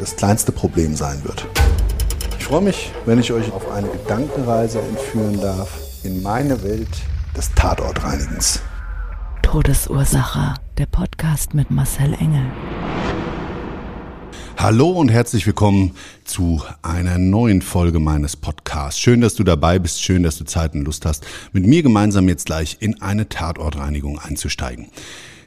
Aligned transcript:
das 0.00 0.16
kleinste 0.16 0.50
Problem 0.50 0.96
sein 0.96 1.22
wird. 1.24 1.46
Ich 2.38 2.44
freue 2.46 2.62
mich, 2.62 2.90
wenn 3.04 3.20
ich 3.20 3.32
euch 3.32 3.52
auf 3.52 3.70
eine 3.70 3.86
Gedankenreise 3.88 4.80
entführen 4.80 5.38
darf 5.40 5.78
in 6.02 6.22
meine 6.22 6.62
Welt 6.62 6.88
des 7.36 7.52
Tatortreinigens. 7.54 8.62
Todesursache. 9.42 10.54
Der 10.78 10.86
Podcast 10.86 11.52
mit 11.52 11.70
Marcel 11.70 12.14
Engel. 12.14 12.46
Hallo 14.56 14.90
und 14.90 15.10
herzlich 15.10 15.46
willkommen 15.46 15.94
zu 16.24 16.62
einer 16.80 17.18
neuen 17.18 17.60
Folge 17.60 17.98
meines 17.98 18.36
Podcasts. 18.36 18.98
Schön, 18.98 19.20
dass 19.20 19.34
du 19.34 19.44
dabei 19.44 19.78
bist, 19.78 20.02
schön, 20.02 20.22
dass 20.22 20.38
du 20.38 20.44
Zeit 20.44 20.72
und 20.72 20.86
Lust 20.86 21.04
hast, 21.04 21.26
mit 21.52 21.66
mir 21.66 21.82
gemeinsam 21.82 22.26
jetzt 22.28 22.46
gleich 22.46 22.78
in 22.80 23.02
eine 23.02 23.28
Tatortreinigung 23.28 24.18
einzusteigen. 24.18 24.88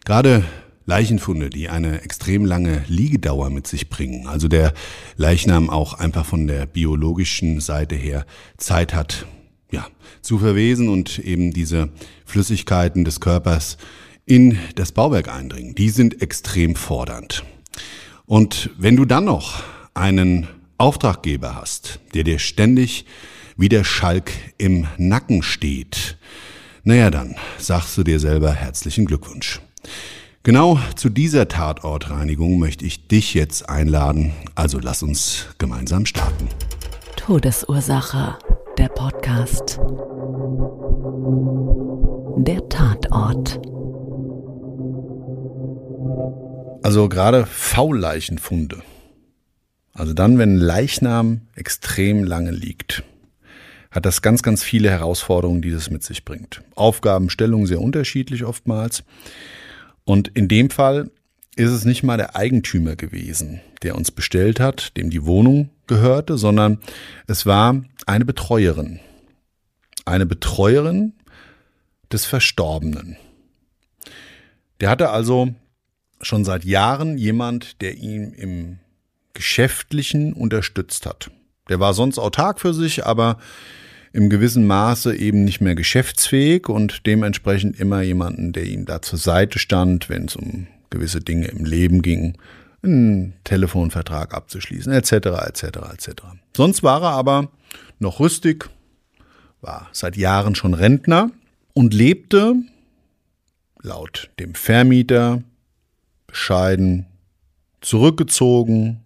Gerade 0.05 0.43
Leichenfunde, 0.85 1.49
die 1.49 1.69
eine 1.69 2.01
extrem 2.01 2.45
lange 2.45 2.83
Liegedauer 2.87 3.49
mit 3.49 3.67
sich 3.67 3.89
bringen, 3.89 4.27
also 4.27 4.47
der 4.47 4.73
Leichnam 5.15 5.69
auch 5.69 5.93
einfach 5.93 6.25
von 6.25 6.47
der 6.47 6.65
biologischen 6.65 7.61
Seite 7.61 7.95
her 7.95 8.25
Zeit 8.57 8.93
hat, 8.93 9.25
ja, 9.71 9.87
zu 10.21 10.39
verwesen 10.39 10.89
und 10.89 11.19
eben 11.19 11.51
diese 11.53 11.89
Flüssigkeiten 12.25 13.05
des 13.05 13.19
Körpers 13.19 13.77
in 14.25 14.57
das 14.75 14.91
Bauwerk 14.91 15.33
eindringen. 15.33 15.75
Die 15.75 15.89
sind 15.89 16.21
extrem 16.21 16.75
fordernd. 16.75 17.43
Und 18.25 18.69
wenn 18.77 18.95
du 18.95 19.05
dann 19.05 19.25
noch 19.25 19.63
einen 19.93 20.47
Auftraggeber 20.77 21.55
hast, 21.55 21.99
der 22.13 22.23
dir 22.23 22.39
ständig 22.39 23.05
wie 23.57 23.69
der 23.69 23.83
Schalk 23.83 24.31
im 24.57 24.87
Nacken 24.97 25.43
steht, 25.43 26.17
naja, 26.83 27.09
dann 27.09 27.35
sagst 27.57 27.97
du 27.97 28.03
dir 28.03 28.19
selber 28.19 28.51
herzlichen 28.53 29.05
Glückwunsch. 29.05 29.61
Genau 30.45 30.77
zu 30.97 31.07
dieser 31.07 31.47
Tatortreinigung 31.47 32.59
möchte 32.59 32.83
ich 32.83 33.07
dich 33.07 33.33
jetzt 33.33 33.69
einladen, 33.69 34.33
also 34.55 34.77
lass 34.77 35.01
uns 35.01 35.47
gemeinsam 35.57 36.05
starten. 36.05 36.49
Todesursache. 37.15 38.37
Der 38.77 38.89
Podcast. 38.89 39.79
Der 42.39 42.67
Tatort. 42.67 43.61
Also 46.83 47.07
gerade 47.07 47.45
Faulleichenfunde. 47.45 48.81
Also 49.93 50.11
dann, 50.11 50.37
wenn 50.39 50.55
ein 50.55 50.59
Leichnam 50.59 51.41
extrem 51.55 52.25
lange 52.25 52.51
liegt, 52.51 53.05
hat 53.91 54.05
das 54.05 54.21
ganz, 54.21 54.43
ganz 54.43 54.61
viele 54.61 54.89
Herausforderungen, 54.89 55.61
die 55.61 55.71
das 55.71 55.89
mit 55.89 56.03
sich 56.03 56.25
bringt. 56.25 56.63
Aufgabenstellung 56.75 57.65
sehr 57.65 57.79
unterschiedlich 57.79 58.43
oftmals. 58.43 59.05
Und 60.05 60.29
in 60.29 60.47
dem 60.47 60.69
Fall 60.69 61.11
ist 61.55 61.71
es 61.71 61.85
nicht 61.85 62.03
mal 62.03 62.17
der 62.17 62.35
Eigentümer 62.35 62.95
gewesen, 62.95 63.61
der 63.83 63.95
uns 63.95 64.11
bestellt 64.11 64.59
hat, 64.59 64.97
dem 64.97 65.09
die 65.09 65.25
Wohnung 65.25 65.69
gehörte, 65.87 66.37
sondern 66.37 66.79
es 67.27 67.45
war 67.45 67.83
eine 68.05 68.25
Betreuerin. 68.25 68.99
Eine 70.05 70.25
Betreuerin 70.25 71.13
des 72.11 72.25
Verstorbenen. 72.25 73.17
Der 74.81 74.89
hatte 74.89 75.09
also 75.09 75.53
schon 76.21 76.45
seit 76.45 76.65
Jahren 76.65 77.17
jemand, 77.17 77.81
der 77.81 77.97
ihn 77.97 78.33
im 78.33 78.79
Geschäftlichen 79.33 80.33
unterstützt 80.33 81.05
hat. 81.05 81.31
Der 81.69 81.79
war 81.79 81.93
sonst 81.93 82.19
autark 82.19 82.59
für 82.59 82.73
sich, 82.73 83.05
aber 83.05 83.37
im 84.13 84.29
gewissen 84.29 84.65
Maße 84.65 85.15
eben 85.15 85.43
nicht 85.43 85.59
mehr 85.59 85.75
geschäftsfähig 85.75 86.69
und 86.69 87.05
dementsprechend 87.07 87.79
immer 87.79 88.01
jemanden, 88.01 88.53
der 88.53 88.65
ihm 88.65 88.85
da 88.85 89.01
zur 89.01 89.17
Seite 89.17 89.57
stand, 89.57 90.07
wenn 90.07 90.25
es 90.25 90.35
um 90.35 90.67
gewisse 90.91 91.19
Dinge 91.19 91.47
im 91.47 91.65
Leben 91.65 92.03
ging, 92.03 92.37
einen 92.83 93.33
Telefonvertrag 93.43 94.33
abzuschließen, 94.33 94.93
etc., 94.93 95.13
etc., 95.47 95.63
etc. 95.93 96.09
Sonst 96.55 96.83
war 96.83 97.01
er 97.01 97.09
aber 97.09 97.49
noch 97.97 98.19
rüstig, 98.19 98.69
war 99.61 99.89
seit 99.93 100.15
Jahren 100.15 100.53
schon 100.53 100.75
Rentner 100.75 101.31
und 101.73 101.93
lebte 101.93 102.55
laut 103.81 104.29
dem 104.39 104.53
Vermieter 104.53 105.41
bescheiden, 106.27 107.07
zurückgezogen, 107.81 109.01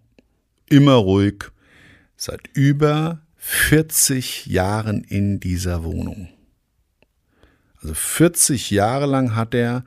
immer 0.68 0.94
ruhig, 0.94 1.44
seit 2.16 2.48
über 2.52 3.20
40 3.38 4.46
Jahren 4.46 5.02
in 5.04 5.40
dieser 5.40 5.84
Wohnung. 5.84 6.28
Also 7.80 7.94
40 7.94 8.70
Jahre 8.70 9.06
lang 9.06 9.34
hat 9.34 9.54
er 9.54 9.84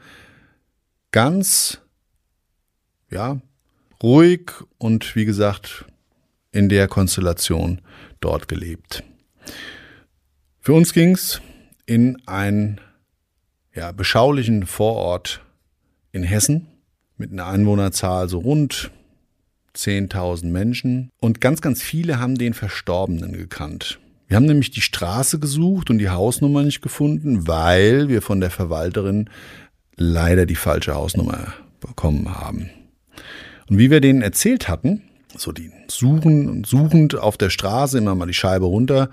ganz, 1.11 1.81
ja, 3.09 3.41
ruhig 4.01 4.51
und 4.77 5.15
wie 5.15 5.25
gesagt, 5.25 5.85
in 6.51 6.69
der 6.69 6.87
Konstellation 6.87 7.81
dort 8.19 8.47
gelebt. 8.47 9.03
Für 10.59 10.73
uns 10.73 10.93
ging's 10.93 11.41
in 11.85 12.21
einen 12.27 12.79
ja, 13.73 13.91
beschaulichen 13.91 14.65
Vorort 14.65 15.41
in 16.11 16.23
Hessen 16.23 16.67
mit 17.17 17.31
einer 17.31 17.47
Einwohnerzahl 17.47 18.29
so 18.29 18.39
rund 18.39 18.91
10.000 19.75 20.47
Menschen. 20.47 21.09
Und 21.19 21.41
ganz, 21.41 21.61
ganz 21.61 21.81
viele 21.81 22.19
haben 22.19 22.37
den 22.37 22.53
Verstorbenen 22.53 23.33
gekannt. 23.33 23.99
Wir 24.27 24.37
haben 24.37 24.45
nämlich 24.45 24.71
die 24.71 24.81
Straße 24.81 25.39
gesucht 25.39 25.89
und 25.89 25.97
die 25.97 26.09
Hausnummer 26.09 26.63
nicht 26.63 26.81
gefunden, 26.81 27.47
weil 27.47 28.07
wir 28.07 28.21
von 28.21 28.39
der 28.39 28.49
Verwalterin 28.49 29.29
leider 29.97 30.45
die 30.45 30.55
falsche 30.55 30.95
Hausnummer 30.95 31.53
bekommen 31.79 32.33
haben. 32.33 32.69
Und 33.69 33.77
wie 33.77 33.91
wir 33.91 34.01
denen 34.01 34.21
erzählt 34.21 34.69
hatten, 34.69 35.01
so 35.37 35.51
die 35.51 35.71
suchen 35.87 36.47
und 36.49 36.65
suchend 36.65 37.17
auf 37.17 37.37
der 37.37 37.49
Straße 37.49 37.97
immer 37.97 38.15
mal 38.15 38.25
die 38.25 38.33
Scheibe 38.33 38.65
runter, 38.65 39.09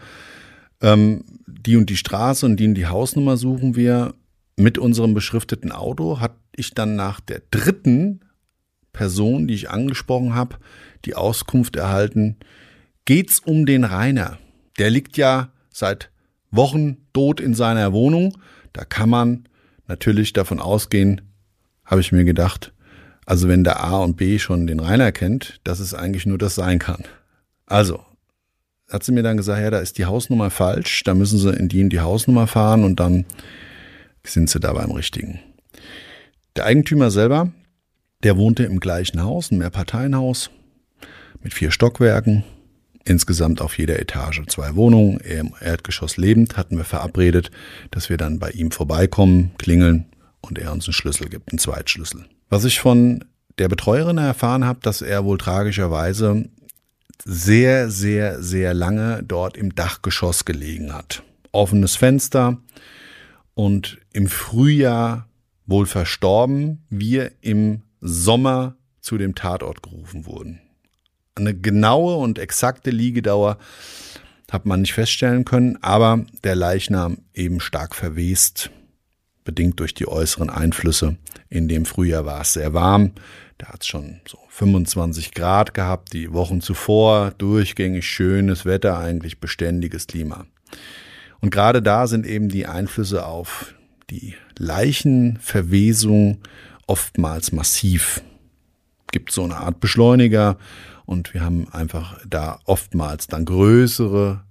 ähm, 0.81 1.25
die 1.47 1.77
und 1.77 1.91
die 1.91 1.97
Straße 1.97 2.47
und 2.47 2.57
die 2.59 2.67
und 2.67 2.75
die 2.75 2.87
Hausnummer 2.87 3.37
suchen 3.37 3.77
wir 3.77 4.15
mit 4.57 4.79
unserem 4.79 5.15
beschrifteten 5.15 5.73
Auto, 5.73 6.21
hat 6.21 6.37
ich 6.55 6.75
dann 6.75 6.97
nach 6.97 7.21
der 7.21 7.43
dritten 7.51 8.21
Person, 8.99 9.47
die 9.47 9.55
ich 9.55 9.71
angesprochen 9.71 10.35
habe, 10.35 10.57
die 11.05 11.15
Auskunft 11.15 11.77
erhalten, 11.77 12.37
geht's 13.05 13.39
um 13.39 13.65
den 13.65 13.85
Rainer. 13.85 14.39
Der 14.77 14.91
liegt 14.91 15.17
ja 15.17 15.53
seit 15.71 16.11
Wochen 16.51 16.97
tot 17.13 17.41
in 17.41 17.55
seiner 17.55 17.93
Wohnung. 17.93 18.37
Da 18.73 18.85
kann 18.85 19.09
man 19.09 19.49
natürlich 19.87 20.33
davon 20.33 20.59
ausgehen, 20.59 21.21
habe 21.85 22.01
ich 22.01 22.11
mir 22.11 22.25
gedacht, 22.25 22.73
also 23.25 23.47
wenn 23.47 23.63
der 23.63 23.85
A 23.85 23.99
und 23.99 24.17
B 24.17 24.41
schon 24.41 24.67
den 24.67 24.81
Rainer 24.81 25.13
kennt, 25.13 25.61
dass 25.63 25.79
es 25.79 25.95
eigentlich 25.95 26.27
nur 26.27 26.39
das 26.39 26.57
sein 26.57 26.81
kann. 26.81 27.05
Also, 27.67 28.05
hat 28.91 29.05
sie 29.05 29.13
mir 29.13 29.23
dann 29.23 29.37
gesagt, 29.37 29.61
ja, 29.61 29.71
da 29.71 29.79
ist 29.79 29.99
die 29.99 30.07
Hausnummer 30.07 30.51
falsch, 30.51 31.05
da 31.05 31.15
müssen 31.15 31.39
sie 31.39 31.53
in 31.53 31.69
die 31.69 31.83
in 31.83 31.91
die 31.91 32.01
Hausnummer 32.01 32.49
fahren 32.49 32.83
und 32.83 32.99
dann 32.99 33.27
sind 34.25 34.51
sie 34.51 34.59
da 34.59 34.73
beim 34.73 34.91
richtigen. 34.91 35.39
Der 36.57 36.65
Eigentümer 36.65 37.13
selber, 37.13 37.53
der 38.23 38.37
wohnte 38.37 38.65
im 38.65 38.81
gleichen 38.81 39.23
Haus, 39.23 39.51
ein 39.51 39.59
Mehrparteienhaus 39.59 40.51
mit 41.43 41.55
vier 41.55 41.71
Stockwerken, 41.71 42.45
insgesamt 43.05 43.61
auf 43.61 43.79
jeder 43.79 44.01
Etage 44.01 44.43
zwei 44.49 44.75
Wohnungen. 44.75 45.21
Er 45.21 45.41
im 45.41 45.55
Erdgeschoss 45.61 46.17
lebend 46.17 46.57
hatten 46.57 46.77
wir 46.77 46.85
verabredet, 46.85 47.51
dass 47.91 48.11
wir 48.11 48.17
dann 48.17 48.39
bei 48.39 48.51
ihm 48.51 48.71
vorbeikommen, 48.71 49.53
klingeln 49.59 50.07
und 50.41 50.59
er 50.59 50.73
uns 50.73 50.87
einen 50.87 50.95
Schlüssel 50.95 51.29
gibt, 51.29 51.53
einen 51.53 51.59
Zweitschlüssel. 51.59 52.27
Was 52.49 52.65
ich 52.65 52.81
von 52.81 53.25
der 53.59 53.69
Betreuerin 53.69 54.19
erfahren 54.19 54.65
habe, 54.65 54.81
dass 54.83 55.03
er 55.03 55.25
wohl 55.25 55.39
tragischerweise 55.39 56.49
sehr, 57.25 57.91
sehr, 57.91 58.43
sehr 58.43 58.75
lange 58.75 59.23
dort 59.25 59.57
im 59.57 59.75
Dachgeschoss 59.75 60.45
gelegen 60.45 60.93
hat. 60.93 61.23
Offenes 61.51 61.97
Fenster 61.97 62.59
und 63.55 63.99
im 64.13 64.29
Frühjahr 64.29 65.29
wohl 65.67 65.87
verstorben, 65.87 66.85
wir 66.89 67.33
im 67.41 67.83
Sommer 68.01 68.77
zu 69.01 69.19
dem 69.19 69.35
Tatort 69.35 69.83
gerufen 69.83 70.27
wurden. 70.27 70.61
Eine 71.35 71.55
genaue 71.55 72.17
und 72.17 72.39
exakte 72.39 72.91
Liegedauer 72.91 73.59
hat 74.51 74.67
man 74.67 74.81
nicht 74.81 74.95
feststellen 74.95 75.45
können, 75.45 75.79
aber 75.83 76.25
der 76.43 76.55
Leichnam 76.55 77.19
eben 77.35 77.61
stark 77.61 77.95
verwest, 77.95 78.71
bedingt 79.45 79.79
durch 79.81 79.95
die 79.95 80.09
äußeren 80.09 80.51
Einflüsse. 80.51 81.17
In 81.49 81.69
dem 81.69 81.85
Frühjahr 81.85 82.25
war 82.25 82.41
es 82.41 82.55
sehr 82.55 82.75
warm, 82.75 83.13
da 83.59 83.69
hat 83.69 83.83
es 83.83 83.89
schon 83.89 84.21
so 84.27 84.39
25 84.49 85.33
Grad 85.33 85.75
gehabt, 85.75 86.13
die 86.13 86.33
Wochen 86.33 86.61
zuvor 86.61 87.33
durchgängig 87.33 88.07
schönes 88.07 88.65
Wetter, 88.65 88.99
eigentlich 88.99 89.41
beständiges 89.41 90.07
Klima. 90.07 90.47
Und 91.41 91.51
gerade 91.51 91.83
da 91.83 92.07
sind 92.07 92.27
eben 92.27 92.49
die 92.49 92.67
Einflüsse 92.67 93.27
auf 93.27 93.75
die 94.11 94.35
Leichenverwesung 94.57 96.39
oftmals 96.89 97.53
massiv. 97.53 98.21
Gibt 99.13 99.31
so 99.31 99.45
eine 99.45 99.59
Art 99.59 99.79
Beschleuniger 99.79 100.59
und 101.07 101.33
wir 101.33 101.43
haben 101.43 101.73
einfach 101.73 102.19
da 102.27 102.59
oftmals 102.65 103.29
dann 103.29 103.45
größere 103.45 104.43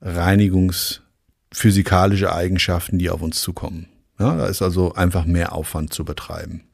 reinigungsphysikalische 0.00 2.34
Eigenschaften, 2.34 2.98
die 2.98 3.08
auf 3.08 3.22
uns 3.22 3.40
zukommen. 3.40 3.86
Ja, 4.18 4.34
da 4.36 4.46
ist 4.46 4.62
also 4.62 4.94
einfach 4.94 5.24
mehr 5.24 5.52
Aufwand 5.52 5.94
zu 5.94 6.04
betreiben. 6.04 6.64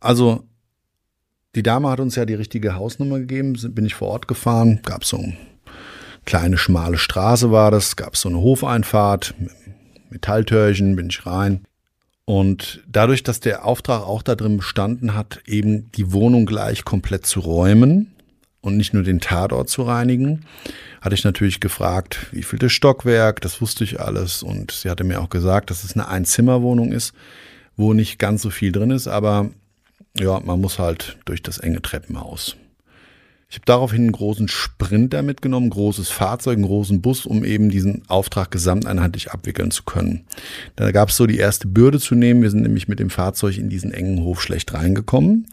Also 0.00 0.48
die 1.54 1.62
Dame 1.62 1.88
hat 1.88 2.00
uns 2.00 2.16
ja 2.16 2.24
die 2.24 2.34
richtige 2.34 2.74
Hausnummer 2.74 3.20
gegeben, 3.20 3.54
bin 3.74 3.86
ich 3.86 3.94
vor 3.94 4.08
Ort 4.08 4.28
gefahren, 4.28 4.80
gab 4.82 5.04
so 5.04 5.18
eine 5.18 5.36
kleine 6.24 6.58
schmale 6.58 6.98
Straße 6.98 7.50
war 7.50 7.70
das, 7.70 7.96
gab 7.96 8.16
so 8.16 8.28
eine 8.28 8.38
Hofeinfahrt, 8.38 9.34
Metalltörchen, 10.10 10.96
bin 10.96 11.08
ich 11.10 11.26
rein. 11.26 11.64
Und 12.26 12.82
dadurch, 12.88 13.22
dass 13.22 13.40
der 13.40 13.64
Auftrag 13.64 14.02
auch 14.02 14.22
da 14.22 14.34
drin 14.34 14.56
bestanden 14.56 15.14
hat, 15.14 15.40
eben 15.46 15.90
die 15.92 16.12
Wohnung 16.12 16.46
gleich 16.46 16.84
komplett 16.84 17.26
zu 17.26 17.40
räumen 17.40 18.14
und 18.62 18.78
nicht 18.78 18.94
nur 18.94 19.02
den 19.02 19.20
Tatort 19.20 19.68
zu 19.68 19.82
reinigen, 19.82 20.46
hatte 21.02 21.14
ich 21.14 21.24
natürlich 21.24 21.60
gefragt, 21.60 22.28
wie 22.32 22.42
viel 22.42 22.58
das 22.58 22.72
Stockwerk, 22.72 23.42
das 23.42 23.60
wusste 23.60 23.84
ich 23.84 24.00
alles. 24.00 24.42
Und 24.42 24.70
sie 24.70 24.88
hatte 24.88 25.04
mir 25.04 25.20
auch 25.20 25.28
gesagt, 25.28 25.70
dass 25.70 25.84
es 25.84 25.92
eine 25.94 26.08
Einzimmerwohnung 26.08 26.92
ist, 26.92 27.12
wo 27.76 27.92
nicht 27.92 28.18
ganz 28.18 28.40
so 28.40 28.48
viel 28.48 28.72
drin 28.72 28.90
ist, 28.90 29.06
aber 29.06 29.50
ja, 30.18 30.40
man 30.40 30.60
muss 30.60 30.78
halt 30.78 31.18
durch 31.26 31.42
das 31.42 31.58
enge 31.58 31.82
Treppenhaus. 31.82 32.56
Ich 33.48 33.56
habe 33.56 33.66
daraufhin 33.66 34.02
einen 34.02 34.12
großen 34.12 34.48
Sprinter 34.48 35.22
mitgenommen, 35.22 35.66
ein 35.66 35.70
großes 35.70 36.08
Fahrzeug, 36.08 36.56
einen 36.56 36.66
großen 36.66 37.02
Bus, 37.02 37.26
um 37.26 37.44
eben 37.44 37.70
diesen 37.70 38.02
Auftrag 38.08 38.50
gesamteinheitlich 38.50 39.30
abwickeln 39.30 39.70
zu 39.70 39.84
können. 39.84 40.24
Da 40.76 40.90
gab 40.90 41.10
es 41.10 41.16
so 41.16 41.26
die 41.26 41.38
erste 41.38 41.68
Bürde 41.68 42.00
zu 42.00 42.14
nehmen. 42.14 42.42
Wir 42.42 42.50
sind 42.50 42.62
nämlich 42.62 42.88
mit 42.88 42.98
dem 42.98 43.10
Fahrzeug 43.10 43.58
in 43.58 43.68
diesen 43.68 43.92
engen 43.92 44.22
Hof 44.22 44.42
schlecht 44.42 44.74
reingekommen. 44.74 45.46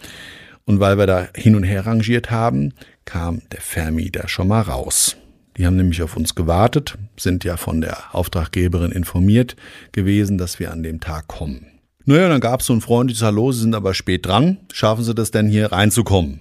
Und 0.66 0.80
weil 0.80 0.98
wir 0.98 1.08
da 1.08 1.28
hin 1.36 1.56
und 1.56 1.64
her 1.64 1.86
rangiert 1.86 2.32
haben, 2.32 2.74
kam 3.06 3.42
der 3.52 3.62
Vermieter 3.62 4.28
schon 4.28 4.48
mal 4.48 4.62
raus. 4.62 5.18
Die 5.58 5.66
haben 5.66 5.76
nämlich 5.76 6.02
auf 6.02 6.16
uns 6.16 6.34
gewartet, 6.34 6.98
sind 7.18 7.44
ja 7.44 7.58
von 7.58 7.82
der 7.82 8.16
Auftraggeberin 8.16 8.92
informiert 8.92 9.56
gewesen, 9.92 10.38
dass 10.38 10.60
wir 10.60 10.72
an 10.72 10.82
dem 10.82 11.02
Tag 11.02 11.28
kommen. 11.28 11.68
Naja, 12.06 12.30
dann 12.30 12.42
gab 12.42 12.62
es 12.62 12.68
so 12.68 12.74
ein 12.74 12.82
freundliches 12.82 13.22
Hallo, 13.22 13.52
Sie 13.52 13.62
sind 13.62 13.76
aber 13.76 13.94
spät 13.94 14.26
dran. 14.26 14.58
Schaffen 14.72 15.04
Sie 15.04 15.14
das 15.14 15.32
denn 15.32 15.48
hier 15.48 15.72
reinzukommen? 15.72 16.40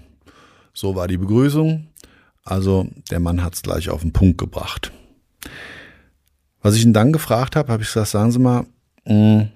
So 0.72 0.94
war 0.94 1.08
die 1.08 1.16
Begrüßung. 1.16 1.88
Also 2.42 2.88
der 3.10 3.20
Mann 3.20 3.42
hat 3.42 3.54
es 3.54 3.62
gleich 3.62 3.90
auf 3.90 4.00
den 4.02 4.12
Punkt 4.12 4.38
gebracht. 4.38 4.92
Was 6.62 6.74
ich 6.74 6.84
ihn 6.84 6.92
dann 6.92 7.12
gefragt 7.12 7.56
habe, 7.56 7.72
habe 7.72 7.82
ich 7.82 7.88
gesagt, 7.88 8.08
sagen 8.08 8.32
Sie 8.32 8.38
mal, 8.38 8.66
mh, 9.04 9.40
hm, 9.40 9.48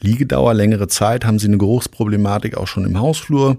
Liegedauer, 0.00 0.54
längere 0.54 0.88
Zeit, 0.88 1.26
haben 1.26 1.38
Sie 1.38 1.46
eine 1.46 1.58
Geruchsproblematik 1.58 2.56
auch 2.56 2.66
schon 2.66 2.84
im 2.86 2.98
Hausflur? 2.98 3.58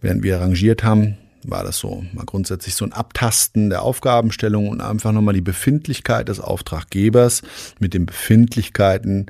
Während 0.00 0.22
wir 0.22 0.36
arrangiert 0.36 0.82
haben, 0.82 1.18
war 1.44 1.62
das 1.62 1.78
so 1.78 2.04
mal 2.14 2.24
grundsätzlich 2.24 2.74
so 2.74 2.84
ein 2.84 2.92
Abtasten 2.92 3.70
der 3.70 3.82
Aufgabenstellung 3.82 4.68
und 4.68 4.80
einfach 4.80 5.12
nochmal 5.12 5.34
die 5.34 5.40
Befindlichkeit 5.40 6.28
des 6.28 6.40
Auftraggebers 6.40 7.42
mit 7.78 7.94
den 7.94 8.06
Befindlichkeiten 8.06 9.26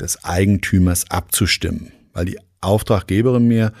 des 0.00 0.24
Eigentümers 0.24 1.10
abzustimmen. 1.10 1.92
Weil 2.12 2.26
die 2.26 2.38
Auftraggeberin 2.60 3.48
mir 3.48 3.72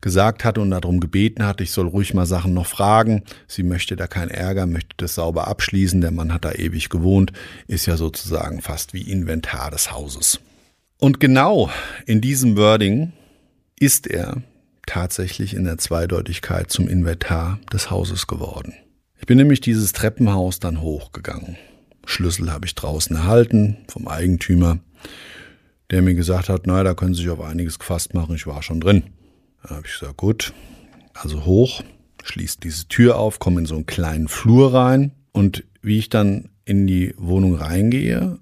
gesagt 0.00 0.44
hatte 0.44 0.60
und 0.60 0.70
darum 0.70 1.00
gebeten 1.00 1.44
hat, 1.44 1.60
ich 1.60 1.70
soll 1.70 1.86
ruhig 1.86 2.14
mal 2.14 2.26
Sachen 2.26 2.54
noch 2.54 2.66
fragen. 2.66 3.22
Sie 3.46 3.62
möchte 3.62 3.96
da 3.96 4.06
keinen 4.06 4.30
Ärger, 4.30 4.66
möchte 4.66 4.94
das 4.96 5.14
sauber 5.14 5.48
abschließen. 5.48 6.00
Der 6.00 6.10
Mann 6.10 6.32
hat 6.32 6.44
da 6.44 6.52
ewig 6.52 6.88
gewohnt, 6.88 7.32
ist 7.66 7.86
ja 7.86 7.96
sozusagen 7.96 8.62
fast 8.62 8.94
wie 8.94 9.02
Inventar 9.02 9.70
des 9.70 9.92
Hauses. 9.92 10.40
Und 10.98 11.20
genau 11.20 11.70
in 12.06 12.20
diesem 12.20 12.56
Wording 12.56 13.12
ist 13.78 14.06
er 14.06 14.42
tatsächlich 14.86 15.54
in 15.54 15.64
der 15.64 15.78
Zweideutigkeit 15.78 16.70
zum 16.70 16.88
Inventar 16.88 17.58
des 17.72 17.90
Hauses 17.90 18.26
geworden. 18.26 18.74
Ich 19.18 19.26
bin 19.26 19.38
nämlich 19.38 19.60
dieses 19.60 19.92
Treppenhaus 19.92 20.60
dann 20.60 20.80
hochgegangen. 20.80 21.56
Schlüssel 22.06 22.50
habe 22.50 22.66
ich 22.66 22.74
draußen 22.74 23.14
erhalten 23.14 23.76
vom 23.88 24.08
Eigentümer, 24.08 24.78
der 25.90 26.02
mir 26.02 26.14
gesagt 26.14 26.48
hat, 26.48 26.66
naja, 26.66 26.84
da 26.84 26.94
können 26.94 27.14
Sie 27.14 27.22
sich 27.22 27.30
auf 27.30 27.40
einiges 27.40 27.78
gefasst 27.78 28.14
machen, 28.14 28.34
ich 28.34 28.46
war 28.46 28.62
schon 28.62 28.80
drin. 28.80 29.04
Da 29.62 29.76
habe 29.76 29.86
ich 29.86 29.98
gesagt, 29.98 30.16
gut, 30.16 30.52
also 31.14 31.44
hoch, 31.44 31.82
schließt 32.22 32.62
diese 32.64 32.88
Tür 32.88 33.18
auf, 33.18 33.38
komme 33.38 33.60
in 33.60 33.66
so 33.66 33.74
einen 33.74 33.86
kleinen 33.86 34.28
Flur 34.28 34.74
rein 34.74 35.12
und 35.32 35.64
wie 35.82 35.98
ich 35.98 36.08
dann 36.08 36.50
in 36.64 36.86
die 36.86 37.14
Wohnung 37.16 37.54
reingehe, 37.54 38.38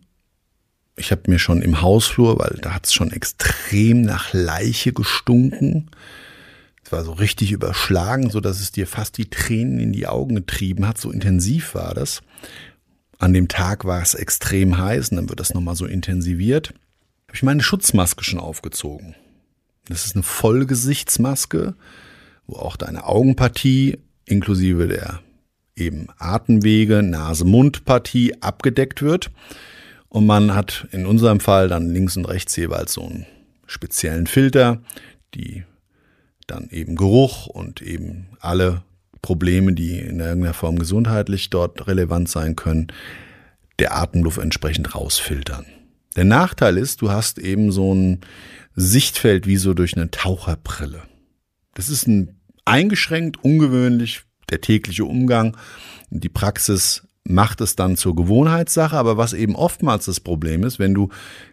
ich 0.98 1.12
habe 1.12 1.30
mir 1.30 1.38
schon 1.38 1.62
im 1.62 1.80
Hausflur, 1.80 2.38
weil 2.38 2.58
da 2.60 2.74
hat 2.74 2.86
es 2.86 2.92
schon 2.92 3.12
extrem 3.12 4.02
nach 4.02 4.32
Leiche 4.32 4.92
gestunken. 4.92 5.90
Es 6.84 6.92
war 6.92 7.04
so 7.04 7.12
richtig 7.12 7.52
überschlagen, 7.52 8.30
so 8.30 8.40
dass 8.40 8.60
es 8.60 8.72
dir 8.72 8.86
fast 8.86 9.16
die 9.16 9.30
Tränen 9.30 9.78
in 9.78 9.92
die 9.92 10.06
Augen 10.06 10.34
getrieben 10.34 10.88
hat. 10.88 10.98
So 10.98 11.10
intensiv 11.10 11.74
war 11.74 11.94
das. 11.94 12.20
An 13.18 13.32
dem 13.32 13.48
Tag 13.48 13.84
war 13.84 14.02
es 14.02 14.14
extrem 14.14 14.78
heiß 14.78 15.10
und 15.10 15.16
dann 15.16 15.28
wird 15.28 15.40
das 15.40 15.54
nochmal 15.54 15.76
so 15.76 15.86
intensiviert. 15.86 16.68
Habe 16.68 17.34
ich 17.34 17.42
meine 17.42 17.62
Schutzmaske 17.62 18.24
schon 18.24 18.40
aufgezogen. 18.40 19.14
Das 19.88 20.04
ist 20.04 20.14
eine 20.14 20.22
Vollgesichtsmaske, 20.22 21.74
wo 22.46 22.56
auch 22.56 22.76
deine 22.76 23.06
Augenpartie 23.06 23.98
inklusive 24.26 24.88
der 24.88 25.20
eben 25.76 26.08
Atemwege, 26.18 27.02
Nase-Mund-Partie 27.02 28.42
abgedeckt 28.42 29.00
wird. 29.02 29.30
Und 30.08 30.26
man 30.26 30.54
hat 30.54 30.88
in 30.90 31.06
unserem 31.06 31.40
Fall 31.40 31.68
dann 31.68 31.90
links 31.90 32.16
und 32.16 32.24
rechts 32.26 32.56
jeweils 32.56 32.94
so 32.94 33.02
einen 33.02 33.26
speziellen 33.66 34.26
Filter, 34.26 34.82
die 35.34 35.64
dann 36.46 36.68
eben 36.70 36.96
Geruch 36.96 37.46
und 37.46 37.82
eben 37.82 38.28
alle 38.40 38.82
Probleme, 39.22 39.72
die 39.74 39.98
in 39.98 40.20
irgendeiner 40.20 40.54
Form 40.54 40.78
gesundheitlich 40.78 41.50
dort 41.50 41.86
relevant 41.86 42.28
sein 42.28 42.56
können, 42.56 42.88
der 43.78 43.94
Atemluft 43.96 44.38
entsprechend 44.38 44.94
rausfiltern. 44.94 45.66
Der 46.16 46.24
Nachteil 46.24 46.78
ist, 46.78 47.02
du 47.02 47.10
hast 47.10 47.38
eben 47.38 47.70
so 47.70 47.94
ein 47.94 48.20
Sichtfeld 48.74 49.46
wie 49.46 49.56
so 49.56 49.74
durch 49.74 49.96
eine 49.96 50.10
Taucherbrille. 50.10 51.02
Das 51.74 51.88
ist 51.88 52.06
ein 52.06 52.38
eingeschränkt, 52.64 53.42
ungewöhnlich, 53.42 54.22
der 54.50 54.60
tägliche 54.60 55.04
Umgang. 55.04 55.56
Die 56.10 56.28
Praxis 56.28 57.08
macht 57.24 57.60
es 57.60 57.76
dann 57.76 57.96
zur 57.96 58.14
Gewohnheitssache, 58.14 58.96
aber 58.96 59.16
was 59.16 59.32
eben 59.32 59.54
oftmals 59.54 60.06
das 60.06 60.20
Problem 60.20 60.64
ist, 60.64 60.78
wenn 60.78 60.94
du 60.94 61.08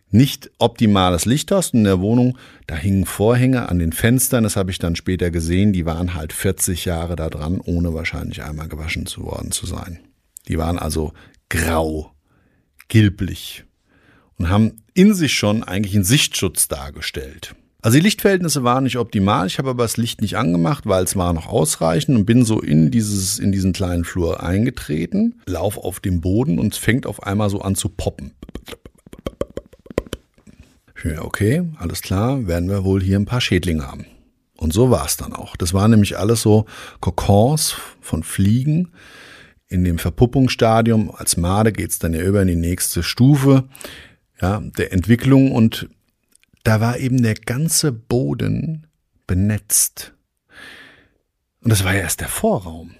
nicht 0.10 0.51
optimales 0.60 1.25
Licht 1.25 1.51
hast 1.51 1.74
in 1.74 1.84
der 1.84 2.00
Wohnung, 2.00 2.38
da 2.67 2.75
hingen 2.75 3.05
Vorhänge 3.05 3.67
an 3.67 3.79
den 3.79 3.91
Fenstern, 3.91 4.43
das 4.43 4.55
habe 4.55 4.72
ich 4.72 4.79
dann 4.79 4.95
später 4.95 5.31
gesehen, 5.31 5.74
die 5.74 5.86
waren 5.86 6.13
halt 6.13 6.31
40 6.31 6.86
Jahre 6.86 7.15
da 7.15 7.29
dran, 7.29 7.60
ohne 7.60 7.93
wahrscheinlich 7.93 8.43
einmal 8.43 8.69
gewaschen 8.69 9.05
zu 9.05 9.24
worden 9.24 9.51
zu 9.51 9.65
sein. 9.65 10.00
Die 10.48 10.57
waren 10.57 10.79
also 10.79 11.13
grau, 11.50 12.13
gilblich 12.88 13.64
und 14.37 14.49
haben 14.49 14.81
in 14.93 15.13
sich 15.13 15.33
schon 15.33 15.63
eigentlich 15.63 15.95
einen 15.95 16.03
Sichtschutz 16.03 16.67
dargestellt. 16.67 17.55
Also 17.81 17.97
die 17.99 18.03
Lichtverhältnisse 18.03 18.63
waren 18.63 18.85
nicht 18.85 18.97
optimal. 18.97 19.45
Ich 19.45 19.59
habe 19.59 19.69
aber 19.69 19.83
das 19.83 19.95
Licht 19.97 20.19
nicht 20.21 20.37
angemacht, 20.37 20.87
weil 20.87 21.03
es 21.03 21.15
war 21.15 21.33
noch 21.33 21.45
ausreichend 21.45 22.17
und 22.17 22.25
bin 22.25 22.43
so 22.43 22.59
in 22.59 22.89
dieses, 22.89 23.37
in 23.37 23.51
diesen 23.51 23.73
kleinen 23.73 24.05
Flur 24.05 24.41
eingetreten, 24.41 25.35
lauf 25.45 25.77
auf 25.77 25.99
dem 25.99 26.19
Boden 26.19 26.57
und 26.57 26.73
es 26.73 26.79
fängt 26.79 27.05
auf 27.05 27.21
einmal 27.21 27.51
so 27.51 27.61
an 27.61 27.75
zu 27.75 27.89
poppen. 27.89 28.31
Okay, 31.19 31.63
alles 31.77 32.01
klar, 32.01 32.47
werden 32.47 32.69
wir 32.69 32.83
wohl 32.83 33.03
hier 33.03 33.19
ein 33.19 33.25
paar 33.25 33.41
Schädlinge 33.41 33.85
haben. 33.85 34.07
Und 34.57 34.73
so 34.73 34.89
war 34.89 35.05
es 35.05 35.17
dann 35.17 35.33
auch. 35.33 35.55
Das 35.55 35.75
waren 35.75 35.91
nämlich 35.91 36.17
alles 36.17 36.41
so 36.41 36.65
Kokons 37.01 37.75
von 38.01 38.23
Fliegen. 38.23 38.93
In 39.67 39.83
dem 39.83 39.99
Verpuppungsstadium 39.99 41.11
als 41.13 41.37
Made 41.37 41.71
geht's 41.71 41.99
dann 41.99 42.15
ja 42.15 42.21
über 42.21 42.41
in 42.41 42.47
die 42.47 42.55
nächste 42.55 43.03
Stufe 43.03 43.65
ja, 44.41 44.61
der 44.77 44.93
Entwicklung 44.93 45.51
und 45.51 45.89
da 46.63 46.81
war 46.81 46.97
eben 46.97 47.21
der 47.21 47.35
ganze 47.35 47.91
Boden 47.91 48.87
benetzt. 49.27 50.13
Und 51.61 51.71
das 51.71 51.83
war 51.83 51.93
ja 51.93 52.01
erst 52.01 52.21
der 52.21 52.27
Vorraum. 52.27 52.91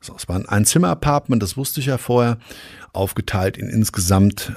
So, 0.00 0.14
es 0.16 0.28
war 0.28 0.36
ein 0.36 0.48
Einzimmer-Apartment, 0.48 1.42
das 1.42 1.56
wusste 1.56 1.80
ich 1.80 1.86
ja 1.86 1.98
vorher, 1.98 2.38
aufgeteilt 2.92 3.56
in 3.56 3.68
insgesamt 3.68 4.52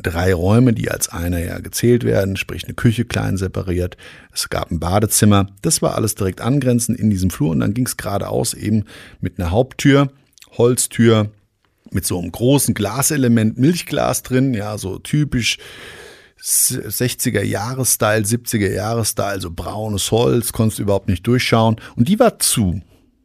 drei 0.00 0.32
Räume, 0.32 0.72
die 0.72 0.90
als 0.90 1.08
einer 1.08 1.38
ja 1.38 1.58
gezählt 1.58 2.04
werden, 2.04 2.36
sprich 2.36 2.64
eine 2.64 2.74
Küche 2.74 3.04
klein 3.04 3.36
separiert. 3.36 3.96
Es 4.32 4.48
gab 4.48 4.70
ein 4.70 4.80
Badezimmer. 4.80 5.48
Das 5.62 5.82
war 5.82 5.96
alles 5.96 6.14
direkt 6.14 6.40
angrenzend 6.40 6.98
in 6.98 7.10
diesem 7.10 7.30
Flur 7.30 7.50
und 7.50 7.60
dann 7.60 7.74
ging 7.74 7.86
es 7.86 7.96
geradeaus 7.96 8.54
eben 8.54 8.84
mit 9.20 9.38
einer 9.38 9.50
Haupttür, 9.50 10.10
Holztür, 10.56 11.30
mit 11.92 12.06
so 12.06 12.18
einem 12.18 12.32
großen 12.32 12.74
Glaselement, 12.74 13.58
Milchglas 13.58 14.22
drin, 14.22 14.54
ja, 14.54 14.78
so 14.78 14.98
typisch 14.98 15.58
60er 16.40 17.42
Jahres-Style, 17.42 18.24
70er 18.24 18.72
Jahres-Style, 18.72 19.40
so 19.40 19.50
braunes 19.50 20.10
Holz, 20.10 20.52
konntest 20.52 20.78
überhaupt 20.78 21.08
nicht 21.08 21.26
durchschauen. 21.26 21.76
Und 21.96 22.08
die 22.08 22.18
war 22.18 22.38
zu. 22.38 22.80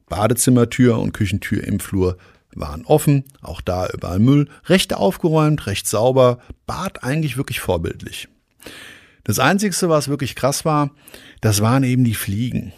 Badezimmertür 0.08 1.00
und 1.00 1.13
Küchentür 1.13 1.63
im 1.63 1.79
Flur 1.79 2.17
waren 2.55 2.86
offen, 2.86 3.24
auch 3.41 3.62
da 3.62 3.88
überall 3.88 4.20
Müll, 4.20 4.48
recht 4.65 4.93
aufgeräumt, 4.93 5.65
recht 5.65 5.88
sauber, 5.88 6.39
Bad 6.65 7.03
eigentlich 7.03 7.38
wirklich 7.38 7.60
vorbildlich. 7.60 8.27
Das 9.24 9.39
Einzige, 9.39 9.75
was 9.89 10.10
wirklich 10.10 10.36
krass 10.36 10.65
war, 10.65 10.91
das 11.41 11.62
waren 11.62 11.84
eben 11.84 12.03
die 12.03 12.13
Fliegen. 12.13 12.74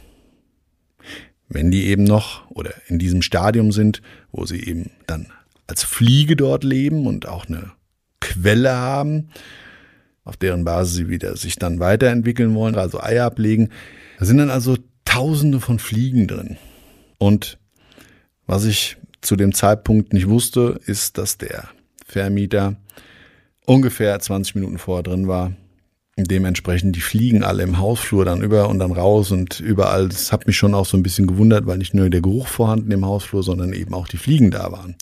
Wenn 1.50 1.72
die 1.72 1.86
eben 1.86 2.04
noch 2.04 2.50
oder 2.52 2.74
in 2.88 3.00
diesem 3.00 3.22
Stadium 3.22 3.72
sind, 3.72 4.02
wo 4.32 4.46
sie 4.46 4.64
eben 4.64 4.92
dann 5.08 5.28
als 5.68 5.84
Fliege 5.84 6.36
dort 6.36 6.64
leben 6.64 7.08
und 7.08 7.28
auch 7.28 7.48
eine 7.48 7.72
Quelle 8.20 8.76
haben, 8.76 9.30
auf 10.24 10.38
deren 10.38 10.64
Basis 10.66 10.96
sie 10.96 11.10
wieder 11.10 11.36
sich 11.38 11.56
dann 11.56 11.80
weiterentwickeln 11.80 12.56
wollen, 12.56 12.76
also 12.76 13.02
Eier 13.02 13.26
ablegen. 13.26 13.70
Da 14.20 14.26
sind 14.26 14.38
dann 14.38 14.50
also 14.50 14.78
Tausende 15.06 15.60
von 15.62 15.80
Fliegen 15.80 16.28
drin. 16.28 16.58
Und 17.20 17.58
was 18.48 18.66
ich 18.66 18.98
zu 19.22 19.36
dem 19.36 19.54
Zeitpunkt 19.54 20.14
nicht 20.14 20.28
wusste, 20.28 20.80
ist, 20.86 21.18
dass 21.18 21.38
der 21.38 21.70
Vermieter 22.06 22.76
ungefähr 23.66 24.20
20 24.20 24.56
Minuten 24.56 24.78
vorher 24.78 25.04
drin 25.04 25.28
war. 25.28 25.54
Dementsprechend 26.18 26.96
die 26.96 27.02
fliegen 27.02 27.44
alle 27.44 27.64
im 27.64 27.78
Hausflur 27.78 28.24
dann 28.24 28.42
über 28.42 28.70
und 28.70 28.80
dann 28.80 28.94
raus 28.94 29.32
und 29.32 29.60
überall. 29.60 30.08
Das 30.08 30.32
hat 30.32 30.48
mich 30.48 30.56
schon 30.56 30.74
auch 30.74 30.86
so 30.86 30.96
ein 30.96 31.04
bisschen 31.04 31.28
gewundert, 31.28 31.66
weil 31.66 31.78
nicht 31.78 31.94
nur 31.94 32.10
der 32.10 32.22
Geruch 32.22 32.48
vorhanden 32.48 32.90
im 32.92 33.06
Hausflur, 33.06 33.44
sondern 33.44 33.74
eben 33.74 33.94
auch 33.94 34.08
die 34.08 34.16
Fliegen 34.16 34.50
da 34.50 34.72
waren. 34.72 34.96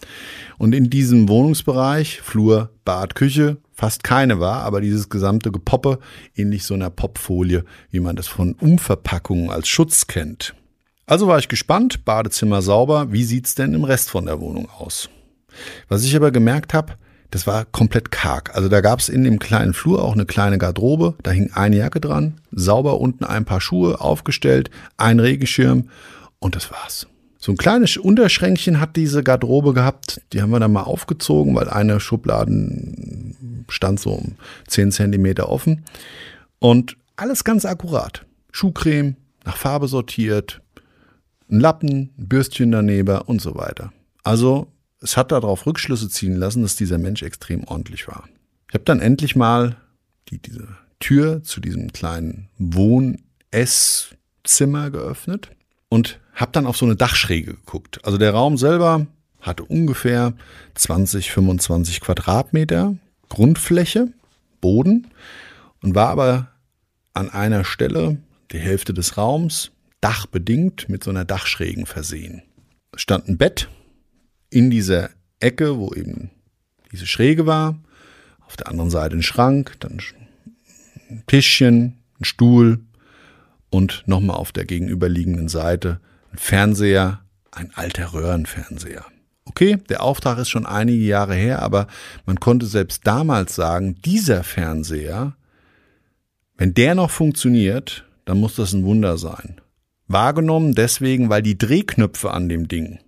Und 0.57 0.73
in 0.73 0.89
diesem 0.89 1.29
Wohnungsbereich, 1.29 2.19
Flur, 2.21 2.71
Bad, 2.83 3.13
Küche, 3.13 3.57
fast 3.71 4.03
keine 4.03 4.39
war, 4.39 4.63
aber 4.63 4.81
dieses 4.81 5.09
gesamte 5.09 5.51
Gepoppe, 5.51 5.99
ähnlich 6.35 6.63
so 6.63 6.73
einer 6.73 6.89
Popfolie, 6.89 7.63
wie 7.91 7.99
man 7.99 8.15
das 8.15 8.25
von 8.25 8.53
Umverpackungen 8.53 9.51
als 9.51 9.67
Schutz 9.67 10.07
kennt. 10.07 10.55
Also 11.05 11.27
war 11.27 11.37
ich 11.37 11.47
gespannt, 11.47 12.05
Badezimmer 12.05 12.63
sauber, 12.63 13.11
wie 13.11 13.23
sieht's 13.23 13.53
denn 13.53 13.75
im 13.75 13.83
Rest 13.83 14.09
von 14.09 14.25
der 14.25 14.39
Wohnung 14.39 14.67
aus? 14.79 15.09
Was 15.89 16.03
ich 16.05 16.15
aber 16.15 16.31
gemerkt 16.31 16.73
habe, 16.73 16.93
das 17.33 17.47
war 17.47 17.65
komplett 17.65 18.11
karg. 18.11 18.55
Also 18.55 18.69
da 18.69 18.79
gab's 18.81 19.09
in 19.09 19.23
dem 19.23 19.39
kleinen 19.39 19.73
Flur 19.73 20.03
auch 20.03 20.13
eine 20.13 20.27
kleine 20.27 20.59
Garderobe, 20.59 21.15
da 21.23 21.31
hing 21.31 21.49
eine 21.53 21.77
Jacke 21.77 21.99
dran, 21.99 22.35
sauber 22.51 22.99
unten 22.99 23.23
ein 23.23 23.43
paar 23.43 23.59
Schuhe 23.59 23.99
aufgestellt, 24.01 24.69
ein 24.97 25.19
Regenschirm 25.19 25.89
und 26.37 26.55
das 26.55 26.69
war's. 26.69 27.07
So 27.39 27.51
ein 27.51 27.57
kleines 27.57 27.97
Unterschränkchen 27.97 28.79
hat 28.79 28.95
diese 28.95 29.23
Garderobe 29.23 29.73
gehabt, 29.73 30.21
die 30.31 30.43
haben 30.43 30.51
wir 30.51 30.59
dann 30.59 30.73
mal 30.73 30.83
aufgezogen, 30.83 31.55
weil 31.55 31.69
eine 31.69 31.99
Schubladen 31.99 33.65
stand 33.67 33.99
so 33.99 34.11
um 34.11 34.35
10 34.67 34.91
Zentimeter 34.91 35.49
offen 35.49 35.85
und 36.59 36.97
alles 37.15 37.43
ganz 37.43 37.65
akkurat. 37.65 38.27
Schuhcreme, 38.51 39.15
nach 39.43 39.57
Farbe 39.57 39.87
sortiert, 39.87 40.61
ein 41.49 41.59
Lappen, 41.59 42.13
ein 42.15 42.27
Bürstchen 42.27 42.71
daneben 42.71 43.21
und 43.21 43.41
so 43.41 43.55
weiter. 43.55 43.91
Also 44.23 44.67
es 45.03 45.15
hat 45.17 45.31
darauf 45.33 45.65
Rückschlüsse 45.65 46.09
ziehen 46.09 46.35
lassen, 46.37 46.61
dass 46.63 46.77
dieser 46.77 46.97
Mensch 46.97 47.21
extrem 47.21 47.65
ordentlich 47.65 48.07
war. 48.07 48.23
Ich 48.69 48.73
habe 48.73 48.85
dann 48.85 49.01
endlich 49.01 49.35
mal 49.35 49.75
die, 50.29 50.39
diese 50.39 50.69
Tür 50.99 51.43
zu 51.43 51.59
diesem 51.59 51.91
kleinen 51.91 52.47
Wohn-Esszimmer 52.57 53.29
geöffnet 54.89 55.51
und 55.89 56.21
habe 56.33 56.53
dann 56.53 56.65
auf 56.65 56.77
so 56.77 56.85
eine 56.85 56.95
Dachschräge 56.95 57.55
geguckt. 57.55 57.99
Also 58.05 58.17
der 58.17 58.31
Raum 58.33 58.57
selber 58.57 59.05
hatte 59.41 59.65
ungefähr 59.65 60.33
20, 60.75 61.31
25 61.31 61.99
Quadratmeter 61.99 62.95
Grundfläche, 63.27 64.07
Boden 64.61 65.07
und 65.81 65.95
war 65.95 66.09
aber 66.09 66.47
an 67.13 67.29
einer 67.29 67.65
Stelle 67.65 68.17
die 68.51 68.59
Hälfte 68.59 68.93
des 68.93 69.17
Raums 69.17 69.71
dachbedingt 69.99 70.87
mit 70.87 71.03
so 71.03 71.09
einer 71.09 71.25
Dachschrägen 71.25 71.85
versehen. 71.85 72.43
Es 72.93 73.01
stand 73.01 73.27
ein 73.27 73.37
Bett 73.37 73.67
in 74.53 74.69
dieser 74.69 75.09
Ecke, 75.39 75.77
wo 75.77 75.93
eben 75.93 76.31
diese 76.91 77.07
Schräge 77.07 77.45
war. 77.45 77.79
Auf 78.41 78.55
der 78.55 78.67
anderen 78.67 78.89
Seite 78.89 79.15
ein 79.15 79.23
Schrank, 79.23 79.73
dann 79.79 79.99
ein 81.09 81.23
Tischchen, 81.27 81.99
ein 82.19 82.25
Stuhl 82.25 82.79
und 83.69 84.03
nochmal 84.05 84.37
auf 84.37 84.51
der 84.51 84.65
gegenüberliegenden 84.65 85.49
Seite 85.49 85.99
ein 86.31 86.37
Fernseher, 86.37 87.21
ein 87.51 87.71
alter 87.73 88.13
Röhrenfernseher. 88.13 89.05
Okay, 89.45 89.77
der 89.89 90.01
Auftrag 90.01 90.37
ist 90.37 90.49
schon 90.49 90.65
einige 90.65 91.03
Jahre 91.03 91.35
her, 91.35 91.61
aber 91.61 91.87
man 92.25 92.39
konnte 92.39 92.65
selbst 92.65 93.05
damals 93.05 93.55
sagen, 93.55 93.95
dieser 94.05 94.43
Fernseher, 94.43 95.35
wenn 96.57 96.73
der 96.73 96.95
noch 96.95 97.11
funktioniert, 97.11 98.05
dann 98.25 98.39
muss 98.39 98.55
das 98.55 98.73
ein 98.73 98.85
Wunder 98.85 99.17
sein. 99.17 99.59
Wahrgenommen 100.07 100.75
deswegen, 100.75 101.29
weil 101.29 101.41
die 101.41 101.57
Drehknöpfe 101.57 102.31
an 102.31 102.47
dem 102.47 102.67
Ding 102.67 102.99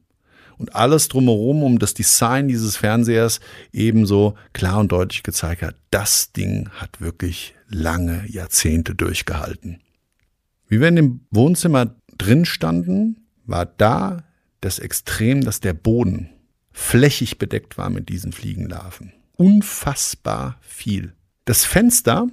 und 0.57 0.75
alles 0.75 1.07
drumherum 1.07 1.63
um 1.63 1.79
das 1.79 1.93
Design 1.93 2.47
dieses 2.47 2.77
Fernsehers 2.77 3.39
ebenso 3.71 4.35
klar 4.53 4.79
und 4.79 4.91
deutlich 4.91 5.23
gezeigt 5.23 5.61
hat, 5.61 5.75
das 5.91 6.31
Ding 6.31 6.69
hat 6.69 7.01
wirklich 7.01 7.55
lange 7.67 8.25
Jahrzehnte 8.27 8.95
durchgehalten. 8.95 9.81
Wie 10.67 10.79
wir 10.79 10.87
in 10.87 10.95
dem 10.95 11.19
Wohnzimmer 11.31 11.95
drin 12.17 12.45
standen, 12.45 13.27
war 13.45 13.65
da 13.65 14.23
das 14.61 14.79
Extrem, 14.79 15.43
dass 15.43 15.59
der 15.59 15.73
Boden 15.73 16.29
flächig 16.71 17.37
bedeckt 17.37 17.77
war 17.77 17.89
mit 17.89 18.09
diesen 18.09 18.31
Fliegenlarven. 18.31 19.13
Unfassbar 19.37 20.57
viel. 20.61 21.13
Das 21.45 21.65
Fenster 21.65 22.27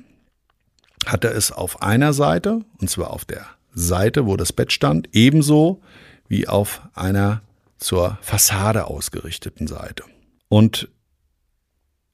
hatte 1.06 1.28
es 1.28 1.52
auf 1.52 1.82
einer 1.82 2.12
Seite, 2.12 2.60
und 2.78 2.88
zwar 2.88 3.10
auf 3.10 3.24
der 3.24 3.46
Seite, 3.74 4.26
wo 4.26 4.36
das 4.36 4.52
Bett 4.52 4.72
stand, 4.72 5.08
ebenso 5.12 5.82
wie 6.28 6.48
auf 6.48 6.82
einer 6.94 7.42
zur 7.82 8.18
Fassade 8.22 8.86
ausgerichteten 8.86 9.66
Seite. 9.66 10.04
Und 10.48 10.88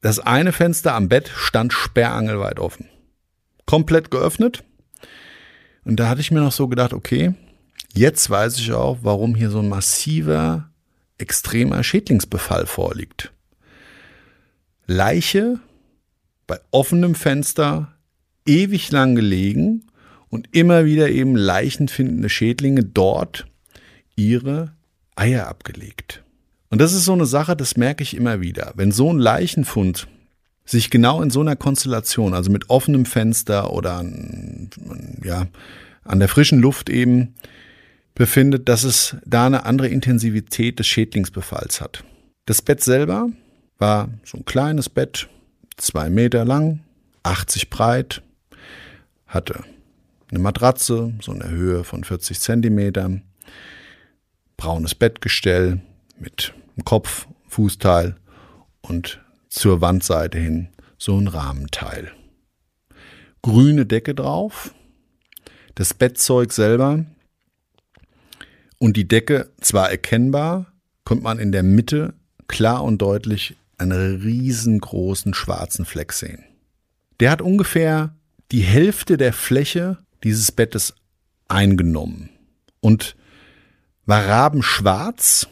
das 0.01 0.21
eine 0.21 0.53
Fenster 0.53 0.95
am 0.95 1.09
Bett 1.09 1.31
stand 1.35 1.73
sperrangelweit 1.73 2.59
offen. 2.59 2.89
Komplett 3.67 4.11
geöffnet. 4.11 4.65
Und 5.85 5.97
da 5.97 6.09
hatte 6.09 6.21
ich 6.21 6.31
mir 6.31 6.41
noch 6.41 6.53
so 6.53 6.69
gedacht, 6.69 6.93
okay, 6.93 7.35
jetzt 7.95 8.31
weiß 8.31 8.59
ich 8.59 8.73
auch, 8.73 8.99
warum 9.03 9.35
hier 9.35 9.51
so 9.51 9.59
ein 9.59 9.69
massiver, 9.69 10.71
extremer 11.19 11.83
Schädlingsbefall 11.83 12.67
vorliegt. 12.67 13.33
Leiche 14.87 15.59
bei 16.47 16.61
offenem 16.71 17.15
Fenster 17.15 17.93
ewig 18.47 18.91
lang 18.91 19.15
gelegen 19.15 19.87
und 20.29 20.55
immer 20.55 20.85
wieder 20.85 21.11
eben 21.11 21.37
leichenfindende 21.37 22.29
Schädlinge 22.29 22.85
dort 22.85 23.47
ihre 24.17 24.78
Eier 25.19 25.49
abgelegt. 25.49 26.23
Und 26.71 26.81
das 26.81 26.93
ist 26.93 27.05
so 27.05 27.13
eine 27.13 27.27
Sache, 27.27 27.57
das 27.57 27.77
merke 27.77 28.03
ich 28.03 28.17
immer 28.17 28.41
wieder. 28.41 28.73
Wenn 28.77 28.93
so 28.93 29.13
ein 29.13 29.19
Leichenfund 29.19 30.07
sich 30.65 30.91
genau 30.91 31.23
in 31.23 31.31
so 31.31 31.41
einer 31.41 31.57
Konstellation, 31.57 32.35
also 32.35 32.51
mit 32.51 32.69
offenem 32.69 33.07
Fenster 33.07 33.73
oder 33.73 33.95
an, 33.95 34.69
ja, 35.25 35.47
an 36.05 36.19
der 36.19 36.29
frischen 36.29 36.61
Luft 36.61 36.91
eben 36.91 37.35
befindet, 38.15 38.69
dass 38.69 38.85
es 38.85 39.17
da 39.25 39.47
eine 39.47 39.65
andere 39.65 39.89
Intensivität 39.89 40.79
des 40.79 40.87
Schädlingsbefalls 40.87 41.81
hat. 41.81 42.05
Das 42.45 42.61
Bett 42.61 42.83
selber 42.83 43.31
war 43.79 44.09
so 44.25 44.39
ein 44.39 44.45
kleines 44.45 44.89
Bett, 44.89 45.29
zwei 45.77 46.11
Meter 46.11 46.45
lang, 46.45 46.81
80 47.23 47.71
breit, 47.71 48.23
hatte 49.27 49.65
eine 50.31 50.41
Matratze, 50.41 51.15
so 51.23 51.33
eine 51.33 51.49
Höhe 51.49 51.85
von 51.85 52.05
40 52.05 52.41
Zentimetern, 52.41 53.23
braunes 54.59 54.95
Bettgestell 54.95 55.81
mit 56.19 56.53
Kopf, 56.85 57.27
Fußteil 57.47 58.17
und 58.83 59.21
zur 59.49 59.81
Wandseite 59.81 60.39
hin 60.39 60.69
so 60.99 61.19
ein 61.19 61.29
Rahmenteil. 61.29 62.13
Grüne 63.41 63.87
Decke 63.87 64.15
drauf, 64.15 64.75
das 65.75 65.95
Bettzeug 65.95 66.53
selber 66.53 67.07
und 68.79 68.97
die 68.97 69.09
Decke 69.09 69.51
zwar 69.61 69.91
erkennbar, 69.91 70.67
konnte 71.05 71.25
man 71.25 71.39
in 71.39 71.53
der 71.53 71.63
Mitte 71.63 72.15
klar 72.49 72.83
und 72.83 73.01
deutlich 73.01 73.57
einen 73.79 74.21
riesengroßen 74.21 75.35
schwarzen 75.35 75.85
Fleck 75.85 76.13
sehen. 76.13 76.45
Der 77.21 77.31
hat 77.31 77.41
ungefähr 77.41 78.15
die 78.51 78.63
Hälfte 78.63 79.17
der 79.17 79.33
Fläche 79.33 79.99
dieses 80.25 80.51
Bettes 80.51 80.95
eingenommen 81.47 82.31
und 82.81 83.17
war 84.09 84.27
rabenschwarz 84.27 85.47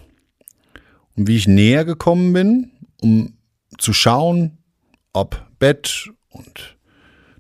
Und 1.14 1.28
wie 1.28 1.36
ich 1.36 1.46
näher 1.46 1.84
gekommen 1.84 2.32
bin, 2.32 2.70
um 3.00 3.34
zu 3.78 3.92
schauen, 3.92 4.58
ob 5.12 5.46
Bett 5.58 6.10
und 6.30 6.76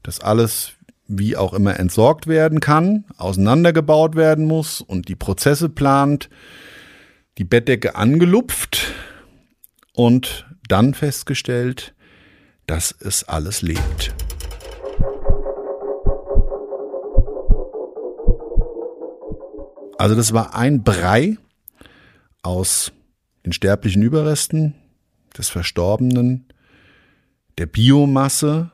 das 0.02 0.20
alles 0.20 0.72
wie 1.08 1.36
auch 1.36 1.54
immer 1.54 1.78
entsorgt 1.78 2.26
werden 2.26 2.60
kann, 2.60 3.04
auseinandergebaut 3.16 4.14
werden 4.14 4.44
muss 4.44 4.80
und 4.82 5.08
die 5.08 5.14
Prozesse 5.14 5.68
plant, 5.68 6.28
die 7.38 7.44
Bettdecke 7.44 7.96
angelupft 7.96 8.92
und 9.94 10.46
dann 10.68 10.94
festgestellt, 10.94 11.94
dass 12.66 12.94
es 12.98 13.24
alles 13.24 13.62
lebt. 13.62 14.14
Also 19.98 20.14
das 20.14 20.32
war 20.32 20.54
ein 20.54 20.82
Brei 20.82 21.38
aus 22.42 22.92
den 23.44 23.52
sterblichen 23.52 24.02
Überresten 24.02 24.74
des 25.36 25.48
Verstorbenen, 25.48 26.46
der 27.58 27.66
Biomasse 27.66 28.70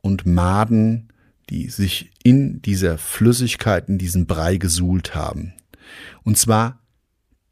und 0.00 0.26
Maden, 0.26 1.12
die 1.50 1.68
sich 1.68 2.10
in 2.22 2.62
dieser 2.62 2.98
Flüssigkeit, 2.98 3.88
in 3.88 3.98
diesem 3.98 4.26
Brei 4.26 4.56
gesuhlt 4.56 5.14
haben. 5.14 5.54
Und 6.22 6.38
zwar 6.38 6.80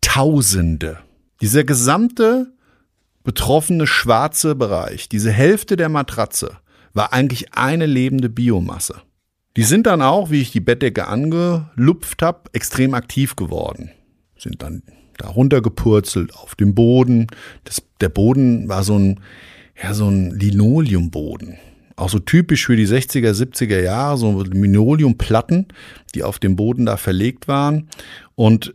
Tausende. 0.00 0.98
Dieser 1.42 1.64
gesamte 1.64 2.54
betroffene 3.22 3.86
schwarze 3.86 4.54
Bereich, 4.54 5.10
diese 5.10 5.30
Hälfte 5.30 5.76
der 5.76 5.90
Matratze, 5.90 6.56
war 6.94 7.12
eigentlich 7.12 7.52
eine 7.54 7.84
lebende 7.84 8.30
Biomasse. 8.30 9.02
Die 9.56 9.64
sind 9.64 9.86
dann 9.86 10.02
auch, 10.02 10.30
wie 10.30 10.42
ich 10.42 10.52
die 10.52 10.60
Bettdecke 10.60 11.08
angelupft 11.08 12.22
habe, 12.22 12.50
extrem 12.52 12.94
aktiv 12.94 13.36
geworden. 13.36 13.90
Sind 14.38 14.62
dann 14.62 14.82
da 15.16 15.28
runtergepurzelt 15.28 16.34
auf 16.34 16.54
dem 16.54 16.74
Boden. 16.74 17.26
Das, 17.64 17.82
der 18.02 18.10
Boden 18.10 18.68
war 18.68 18.84
so 18.84 18.98
ein, 18.98 19.20
ja, 19.82 19.94
so 19.94 20.08
ein 20.08 20.30
Linoleumboden. 20.30 21.56
Auch 21.96 22.10
so 22.10 22.18
typisch 22.18 22.66
für 22.66 22.76
die 22.76 22.86
60er, 22.86 23.32
70er 23.32 23.80
Jahre, 23.80 24.18
so 24.18 24.42
Linoleumplatten, 24.42 25.68
die 26.14 26.22
auf 26.22 26.38
dem 26.38 26.54
Boden 26.54 26.84
da 26.84 26.98
verlegt 26.98 27.48
waren 27.48 27.88
und 28.34 28.74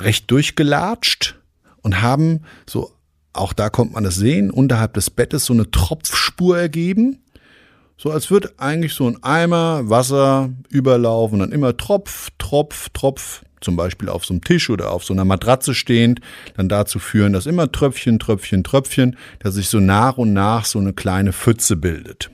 recht 0.00 0.30
durchgelatscht 0.30 1.40
und 1.82 2.00
haben 2.00 2.42
so, 2.68 2.92
auch 3.32 3.52
da 3.52 3.70
kommt 3.70 3.94
man 3.94 4.04
das 4.04 4.14
sehen, 4.14 4.52
unterhalb 4.52 4.94
des 4.94 5.10
Bettes 5.10 5.46
so 5.46 5.52
eine 5.52 5.70
Tropfspur 5.72 6.56
ergeben. 6.56 7.18
So 8.02 8.10
als 8.10 8.30
würde 8.30 8.54
eigentlich 8.56 8.94
so 8.94 9.06
ein 9.06 9.22
Eimer 9.22 9.90
Wasser 9.90 10.48
überlaufen, 10.70 11.40
dann 11.40 11.52
immer 11.52 11.76
Tropf, 11.76 12.30
Tropf, 12.38 12.88
Tropf, 12.94 13.44
zum 13.60 13.76
Beispiel 13.76 14.08
auf 14.08 14.24
so 14.24 14.32
einem 14.32 14.42
Tisch 14.42 14.70
oder 14.70 14.90
auf 14.90 15.04
so 15.04 15.12
einer 15.12 15.26
Matratze 15.26 15.74
stehend, 15.74 16.22
dann 16.56 16.70
dazu 16.70 16.98
führen, 16.98 17.34
dass 17.34 17.44
immer 17.44 17.70
Tröpfchen, 17.70 18.18
Tröpfchen, 18.18 18.64
Tröpfchen, 18.64 19.18
dass 19.40 19.56
sich 19.56 19.68
so 19.68 19.80
nach 19.80 20.16
und 20.16 20.32
nach 20.32 20.64
so 20.64 20.78
eine 20.78 20.94
kleine 20.94 21.34
Pfütze 21.34 21.76
bildet. 21.76 22.30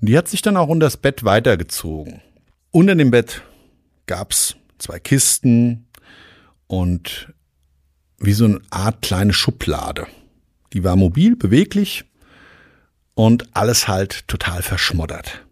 Und 0.00 0.08
die 0.08 0.16
hat 0.16 0.26
sich 0.26 0.40
dann 0.40 0.56
auch 0.56 0.68
unter 0.68 0.86
das 0.86 0.96
Bett 0.96 1.22
weitergezogen. 1.22 2.22
Unter 2.70 2.94
dem 2.94 3.10
Bett 3.10 3.42
gab's 4.06 4.56
zwei 4.78 4.98
Kisten 4.98 5.86
und 6.66 7.30
wie 8.18 8.32
so 8.32 8.46
eine 8.46 8.62
Art 8.70 9.02
kleine 9.02 9.34
Schublade. 9.34 10.06
Die 10.72 10.82
war 10.82 10.96
mobil, 10.96 11.36
beweglich 11.36 12.06
und 13.18 13.48
alles 13.56 13.88
halt 13.88 14.28
total 14.28 14.62
verschmoddert. 14.62 15.44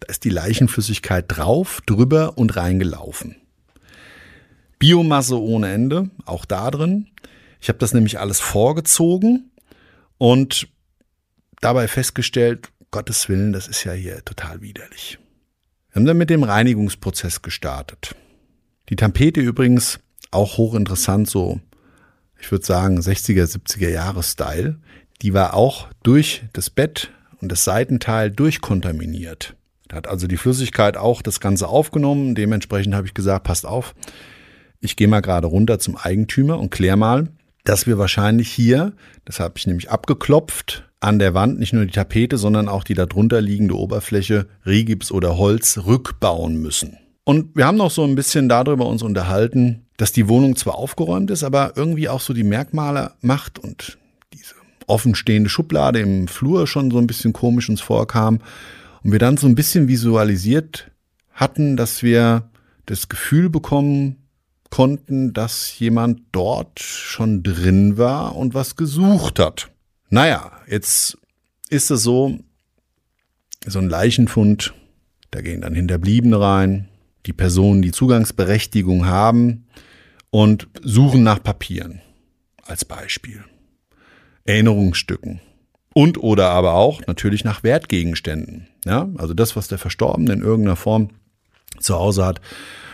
Da 0.00 0.06
ist 0.06 0.24
die 0.24 0.30
Leichenflüssigkeit 0.30 1.26
drauf, 1.28 1.82
drüber 1.84 2.38
und 2.38 2.56
reingelaufen. 2.56 3.36
Biomasse 4.78 5.38
ohne 5.38 5.70
Ende, 5.70 6.08
auch 6.24 6.46
da 6.46 6.70
drin. 6.70 7.08
Ich 7.60 7.68
habe 7.68 7.78
das 7.78 7.92
nämlich 7.92 8.18
alles 8.18 8.40
vorgezogen 8.40 9.50
und 10.16 10.68
dabei 11.60 11.86
festgestellt, 11.86 12.70
Gottes 12.90 13.28
Willen, 13.28 13.52
das 13.52 13.68
ist 13.68 13.84
ja 13.84 13.92
hier 13.92 14.24
total 14.24 14.62
widerlich. 14.62 15.18
Wir 15.90 15.96
haben 15.96 16.06
dann 16.06 16.16
mit 16.16 16.30
dem 16.30 16.44
Reinigungsprozess 16.44 17.42
gestartet. 17.42 18.16
Die 18.88 18.96
Tampete 18.96 19.42
übrigens 19.42 20.00
auch 20.30 20.56
hochinteressant, 20.56 21.28
so, 21.28 21.60
ich 22.40 22.50
würde 22.50 22.64
sagen, 22.64 22.98
60er, 23.00 23.44
70er 23.44 23.90
Jahre 23.90 24.22
Style 24.22 24.80
die 25.22 25.34
war 25.34 25.54
auch 25.54 25.88
durch 26.02 26.42
das 26.52 26.68
Bett 26.68 27.10
und 27.40 27.50
das 27.50 27.64
Seitenteil 27.64 28.30
durchkontaminiert. 28.30 29.54
Da 29.88 29.96
hat 29.96 30.08
also 30.08 30.26
die 30.26 30.36
Flüssigkeit 30.36 30.96
auch 30.96 31.22
das 31.22 31.40
Ganze 31.40 31.68
aufgenommen. 31.68 32.34
Dementsprechend 32.34 32.94
habe 32.94 33.06
ich 33.06 33.14
gesagt, 33.14 33.44
passt 33.44 33.66
auf, 33.66 33.94
ich 34.80 34.96
gehe 34.96 35.08
mal 35.08 35.20
gerade 35.20 35.46
runter 35.46 35.78
zum 35.78 35.96
Eigentümer 35.96 36.58
und 36.58 36.70
klär 36.70 36.96
mal, 36.96 37.28
dass 37.64 37.86
wir 37.86 37.98
wahrscheinlich 37.98 38.50
hier, 38.50 38.92
das 39.24 39.38
habe 39.38 39.54
ich 39.56 39.66
nämlich 39.66 39.90
abgeklopft, 39.90 40.88
an 40.98 41.18
der 41.18 41.34
Wand 41.34 41.58
nicht 41.58 41.72
nur 41.72 41.84
die 41.84 41.92
Tapete, 41.92 42.38
sondern 42.38 42.68
auch 42.68 42.84
die 42.84 42.94
darunter 42.94 43.40
liegende 43.40 43.76
Oberfläche, 43.76 44.46
Rigips 44.66 45.12
oder 45.12 45.36
Holz 45.36 45.80
rückbauen 45.84 46.56
müssen. 46.56 46.98
Und 47.24 47.56
wir 47.56 47.66
haben 47.66 47.76
noch 47.76 47.90
so 47.90 48.02
ein 48.04 48.16
bisschen 48.16 48.48
darüber 48.48 48.86
uns 48.86 49.02
unterhalten, 49.02 49.86
dass 49.96 50.12
die 50.12 50.28
Wohnung 50.28 50.56
zwar 50.56 50.76
aufgeräumt 50.76 51.30
ist, 51.30 51.44
aber 51.44 51.74
irgendwie 51.76 52.08
auch 52.08 52.20
so 52.20 52.32
die 52.32 52.44
Merkmale 52.44 53.12
macht 53.20 53.58
und 53.58 53.98
offenstehende 54.86 55.50
Schublade 55.50 56.00
im 56.00 56.28
Flur 56.28 56.66
schon 56.66 56.90
so 56.90 56.98
ein 56.98 57.06
bisschen 57.06 57.32
komisch 57.32 57.68
uns 57.68 57.80
vorkam. 57.80 58.40
Und 59.02 59.12
wir 59.12 59.18
dann 59.18 59.36
so 59.36 59.46
ein 59.46 59.54
bisschen 59.54 59.88
visualisiert 59.88 60.90
hatten, 61.32 61.76
dass 61.76 62.02
wir 62.02 62.50
das 62.86 63.08
Gefühl 63.08 63.50
bekommen 63.50 64.16
konnten, 64.70 65.32
dass 65.32 65.78
jemand 65.78 66.22
dort 66.32 66.80
schon 66.80 67.42
drin 67.42 67.98
war 67.98 68.36
und 68.36 68.54
was 68.54 68.76
gesucht 68.76 69.38
hat. 69.38 69.70
Naja, 70.08 70.52
jetzt 70.66 71.18
ist 71.68 71.90
es 71.90 72.02
so, 72.02 72.38
so 73.66 73.78
ein 73.78 73.88
Leichenfund, 73.88 74.72
da 75.30 75.40
gehen 75.40 75.60
dann 75.60 75.74
Hinterbliebene 75.74 76.40
rein, 76.40 76.88
die 77.26 77.32
Personen, 77.32 77.82
die 77.82 77.92
Zugangsberechtigung 77.92 79.06
haben 79.06 79.66
und 80.30 80.68
suchen 80.82 81.22
nach 81.22 81.42
Papieren 81.42 82.00
als 82.64 82.84
Beispiel. 82.84 83.44
Erinnerungsstücken. 84.44 85.40
Und 85.94 86.18
oder 86.18 86.50
aber 86.50 86.74
auch 86.74 87.02
natürlich 87.06 87.44
nach 87.44 87.62
Wertgegenständen. 87.62 88.68
Ja, 88.84 89.08
also 89.18 89.34
das, 89.34 89.56
was 89.56 89.68
der 89.68 89.78
Verstorbene 89.78 90.32
in 90.32 90.42
irgendeiner 90.42 90.76
Form 90.76 91.10
zu 91.78 91.94
Hause 91.94 92.24
hat. 92.24 92.40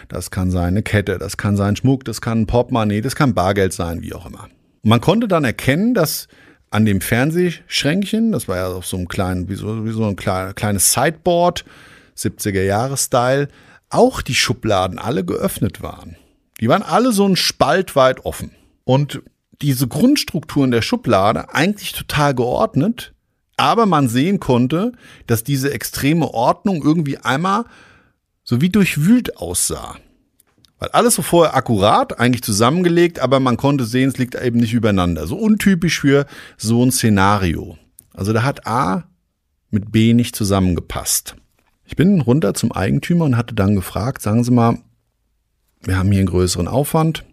Das 0.09 0.31
kann 0.31 0.51
sein 0.51 0.69
eine 0.69 0.83
Kette, 0.83 1.19
das 1.19 1.37
kann 1.37 1.57
sein 1.57 1.77
Schmuck, 1.77 2.05
das 2.05 2.21
kann 2.21 2.41
ein 2.43 2.47
Portemonnaie, 2.47 3.03
das 3.03 3.15
kann 3.15 3.35
Bargeld 3.35 3.73
sein, 3.73 4.03
wie 4.03 4.15
auch 4.15 4.27
immer. 4.27 4.49
Man 4.83 5.01
konnte 5.01 5.29
dann 5.29 5.45
erkennen, 5.45 5.95
dass 5.95 6.29
an 6.71 6.85
dem 6.85 7.01
Fernsehschränkchen, 7.01 8.33
das 8.33 8.49
war 8.49 8.57
ja 8.57 8.69
auf 8.69 8.87
so 8.87 8.97
einem 8.97 9.09
kleinen, 9.09 9.49
wie 9.49 9.55
so, 9.55 9.85
wie 9.85 9.91
so 9.91 10.05
ein 10.05 10.17
kleines 10.17 10.93
Sideboard, 10.93 11.65
70er 12.17 12.63
Jahre 12.63 12.97
Style, 12.97 13.49
auch 13.91 14.23
die 14.23 14.35
Schubladen 14.35 14.99
alle 14.99 15.25
geöffnet 15.25 15.83
waren. 15.83 16.17
Die 16.61 16.69
waren 16.69 16.83
alle 16.83 17.13
so 17.13 17.27
ein 17.27 17.37
Spalt 17.37 17.97
weit 17.97 18.25
offen. 18.25 18.51
Und 18.85 19.23
diese 19.63 19.89
Grundstrukturen 19.89 20.71
der 20.71 20.83
Schublade 20.83 21.55
eigentlich 21.55 21.93
total 21.93 22.35
geordnet, 22.35 23.13
aber 23.57 23.87
man 23.87 24.09
sehen 24.09 24.39
konnte, 24.39 24.93
dass 25.27 25.43
diese 25.45 25.73
extreme 25.73 26.33
Ordnung 26.33 26.83
irgendwie 26.83 27.19
einmal 27.19 27.65
so 28.45 28.61
wie 28.61 28.71
durchwühlt 28.71 29.37
aussah. 29.37 29.97
Weil 30.79 30.91
alles 30.91 31.17
so 31.17 31.23
vorher 31.23 31.57
akkurat, 31.57 32.21
eigentlich 32.21 32.43
zusammengelegt, 32.43 33.19
aber 33.19 33.41
man 33.41 33.57
konnte 33.57 33.85
sehen, 33.85 34.09
es 34.09 34.19
liegt 34.19 34.37
eben 34.37 34.61
nicht 34.61 34.73
übereinander. 34.73 35.27
So 35.27 35.37
untypisch 35.37 36.01
für 36.01 36.27
so 36.57 36.85
ein 36.85 36.93
Szenario. 36.93 37.77
Also 38.15 38.33
da 38.33 38.45
hat 38.45 38.67
A 38.67 39.05
mit 39.71 39.91
B 39.91 40.15
nicht 40.15 40.37
zusammengepasst. 40.37 41.35
Ich 41.85 41.97
bin 41.97 42.21
runter 42.21 42.55
zum 42.55 42.71
Eigentümer 42.71 43.25
und 43.25 43.37
hatte 43.37 43.55
dann 43.55 43.75
gefragt, 43.75 44.23
sagen 44.23 44.45
Sie 44.45 44.51
mal, 44.51 44.79
wir 45.83 45.99
haben 45.99 46.11
hier 46.11 46.21
einen 46.21 46.29
größeren 46.29 46.69
Aufwand. 46.69 47.25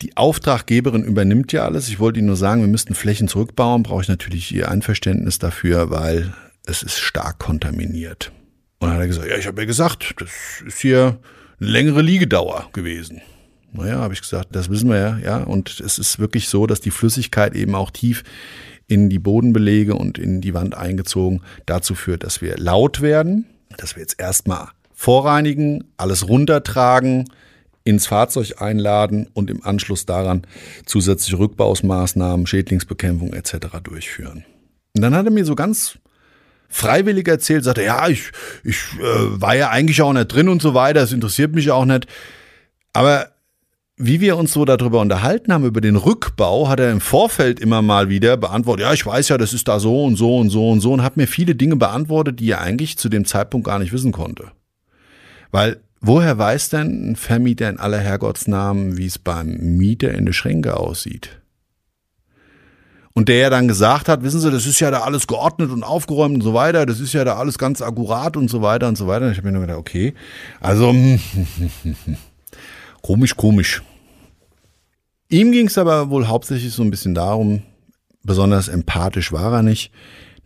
Die 0.00 0.16
Auftraggeberin 0.16 1.02
übernimmt 1.02 1.52
ja 1.52 1.64
alles. 1.64 1.88
Ich 1.88 1.98
wollte 1.98 2.20
Ihnen 2.20 2.28
nur 2.28 2.36
sagen, 2.36 2.60
wir 2.60 2.68
müssten 2.68 2.94
Flächen 2.94 3.26
zurückbauen. 3.26 3.82
Brauche 3.82 4.02
ich 4.02 4.08
natürlich 4.08 4.54
Ihr 4.54 4.70
Einverständnis 4.70 5.38
dafür, 5.38 5.90
weil 5.90 6.32
es 6.66 6.84
ist 6.84 6.98
stark 6.98 7.40
kontaminiert. 7.40 8.30
Und 8.78 8.88
dann 8.88 8.96
hat 8.96 9.00
er 9.02 9.08
gesagt, 9.08 9.28
ja, 9.28 9.36
ich 9.36 9.48
habe 9.48 9.60
ja 9.60 9.66
gesagt, 9.66 10.14
das 10.18 10.30
ist 10.64 10.78
hier 10.78 11.18
eine 11.60 11.70
längere 11.70 12.02
Liegedauer 12.02 12.68
gewesen. 12.72 13.22
Naja, 13.72 13.96
habe 13.96 14.14
ich 14.14 14.20
gesagt, 14.20 14.48
das 14.52 14.70
wissen 14.70 14.88
wir 14.88 14.98
ja, 14.98 15.18
ja. 15.18 15.38
Und 15.38 15.80
es 15.80 15.98
ist 15.98 16.20
wirklich 16.20 16.48
so, 16.48 16.66
dass 16.68 16.80
die 16.80 16.92
Flüssigkeit 16.92 17.56
eben 17.56 17.74
auch 17.74 17.90
tief 17.90 18.22
in 18.86 19.10
die 19.10 19.18
Bodenbelege 19.18 19.94
und 19.94 20.16
in 20.16 20.40
die 20.40 20.54
Wand 20.54 20.76
eingezogen 20.76 21.42
dazu 21.66 21.96
führt, 21.96 22.22
dass 22.22 22.40
wir 22.40 22.56
laut 22.56 23.00
werden, 23.00 23.46
dass 23.76 23.96
wir 23.96 24.00
jetzt 24.00 24.20
erstmal 24.20 24.68
vorreinigen, 24.94 25.84
alles 25.96 26.28
runtertragen, 26.28 27.28
ins 27.88 28.06
Fahrzeug 28.06 28.60
einladen 28.60 29.28
und 29.32 29.50
im 29.50 29.64
Anschluss 29.64 30.04
daran 30.04 30.42
zusätzliche 30.84 31.38
Rückbausmaßnahmen, 31.38 32.46
Schädlingsbekämpfung 32.46 33.32
etc. 33.32 33.68
durchführen. 33.82 34.44
Und 34.94 35.02
dann 35.02 35.14
hat 35.14 35.26
er 35.26 35.32
mir 35.32 35.44
so 35.44 35.54
ganz 35.54 35.98
freiwillig 36.68 37.26
erzählt, 37.26 37.64
sagte, 37.64 37.84
ja, 37.84 38.08
ich, 38.08 38.30
ich 38.62 38.76
äh, 39.00 39.40
war 39.40 39.56
ja 39.56 39.70
eigentlich 39.70 40.02
auch 40.02 40.12
nicht 40.12 40.26
drin 40.26 40.48
und 40.48 40.60
so 40.60 40.74
weiter, 40.74 41.02
es 41.02 41.12
interessiert 41.12 41.54
mich 41.54 41.70
auch 41.70 41.86
nicht. 41.86 42.06
Aber 42.92 43.28
wie 43.96 44.20
wir 44.20 44.36
uns 44.36 44.52
so 44.52 44.66
darüber 44.66 45.00
unterhalten 45.00 45.52
haben, 45.52 45.64
über 45.64 45.80
den 45.80 45.96
Rückbau, 45.96 46.68
hat 46.68 46.80
er 46.80 46.92
im 46.92 47.00
Vorfeld 47.00 47.58
immer 47.58 47.80
mal 47.80 48.10
wieder 48.10 48.36
beantwortet, 48.36 48.84
ja, 48.84 48.92
ich 48.92 49.04
weiß 49.04 49.30
ja, 49.30 49.38
das 49.38 49.54
ist 49.54 49.66
da 49.66 49.80
so 49.80 50.04
und 50.04 50.16
so 50.16 50.36
und 50.36 50.50
so 50.50 50.70
und 50.70 50.80
so 50.80 50.92
und 50.92 51.02
hat 51.02 51.16
mir 51.16 51.26
viele 51.26 51.54
Dinge 51.54 51.76
beantwortet, 51.76 52.38
die 52.38 52.50
er 52.50 52.60
eigentlich 52.60 52.98
zu 52.98 53.08
dem 53.08 53.24
Zeitpunkt 53.24 53.66
gar 53.66 53.78
nicht 53.78 53.92
wissen 53.92 54.12
konnte. 54.12 54.52
Weil 55.50 55.80
woher 56.00 56.38
weiß 56.38 56.70
denn 56.70 57.10
ein 57.10 57.16
Vermieter 57.16 57.68
in 57.68 57.78
aller 57.78 57.98
Herrgottsnamen, 57.98 58.96
wie 58.96 59.06
es 59.06 59.18
beim 59.18 59.76
Mieter 59.76 60.12
in 60.14 60.26
der 60.26 60.32
Schränke 60.32 60.76
aussieht? 60.76 61.40
Und 63.18 63.28
der 63.28 63.38
ja 63.38 63.50
dann 63.50 63.66
gesagt 63.66 64.08
hat, 64.08 64.22
wissen 64.22 64.40
Sie, 64.40 64.50
das 64.50 64.64
ist 64.64 64.78
ja 64.78 64.92
da 64.92 65.00
alles 65.00 65.26
geordnet 65.26 65.72
und 65.72 65.82
aufgeräumt 65.82 66.36
und 66.36 66.42
so 66.42 66.54
weiter, 66.54 66.86
das 66.86 67.00
ist 67.00 67.14
ja 67.14 67.24
da 67.24 67.36
alles 67.36 67.58
ganz 67.58 67.82
akkurat 67.82 68.36
und 68.36 68.48
so 68.48 68.62
weiter 68.62 68.86
und 68.86 68.96
so 68.96 69.08
weiter. 69.08 69.26
Und 69.26 69.32
ich 69.32 69.38
habe 69.38 69.48
mir 69.48 69.54
nur 69.54 69.62
gedacht, 69.62 69.80
okay, 69.80 70.14
also 70.60 70.94
komisch, 73.02 73.36
komisch. 73.36 73.82
Ihm 75.30 75.50
ging 75.50 75.66
es 75.66 75.76
aber 75.78 76.10
wohl 76.10 76.28
hauptsächlich 76.28 76.72
so 76.72 76.82
ein 76.82 76.90
bisschen 76.90 77.14
darum, 77.14 77.62
besonders 78.22 78.68
empathisch 78.68 79.32
war 79.32 79.52
er 79.52 79.62
nicht, 79.62 79.90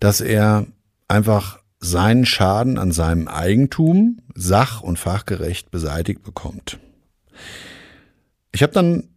dass 0.01 0.23
er 0.23 0.67
einfach 1.09 1.59
seinen 1.83 2.25
Schaden 2.25 2.79
an 2.79 2.93
seinem 2.93 3.29
Eigentum 3.29 4.19
sach- 4.35 4.83
und 4.83 4.99
fachgerecht 4.99 5.71
beseitigt 5.71 6.23
bekommt. 6.23 6.79
Ich 8.53 8.63
habe 8.63 8.73
dann 8.73 9.09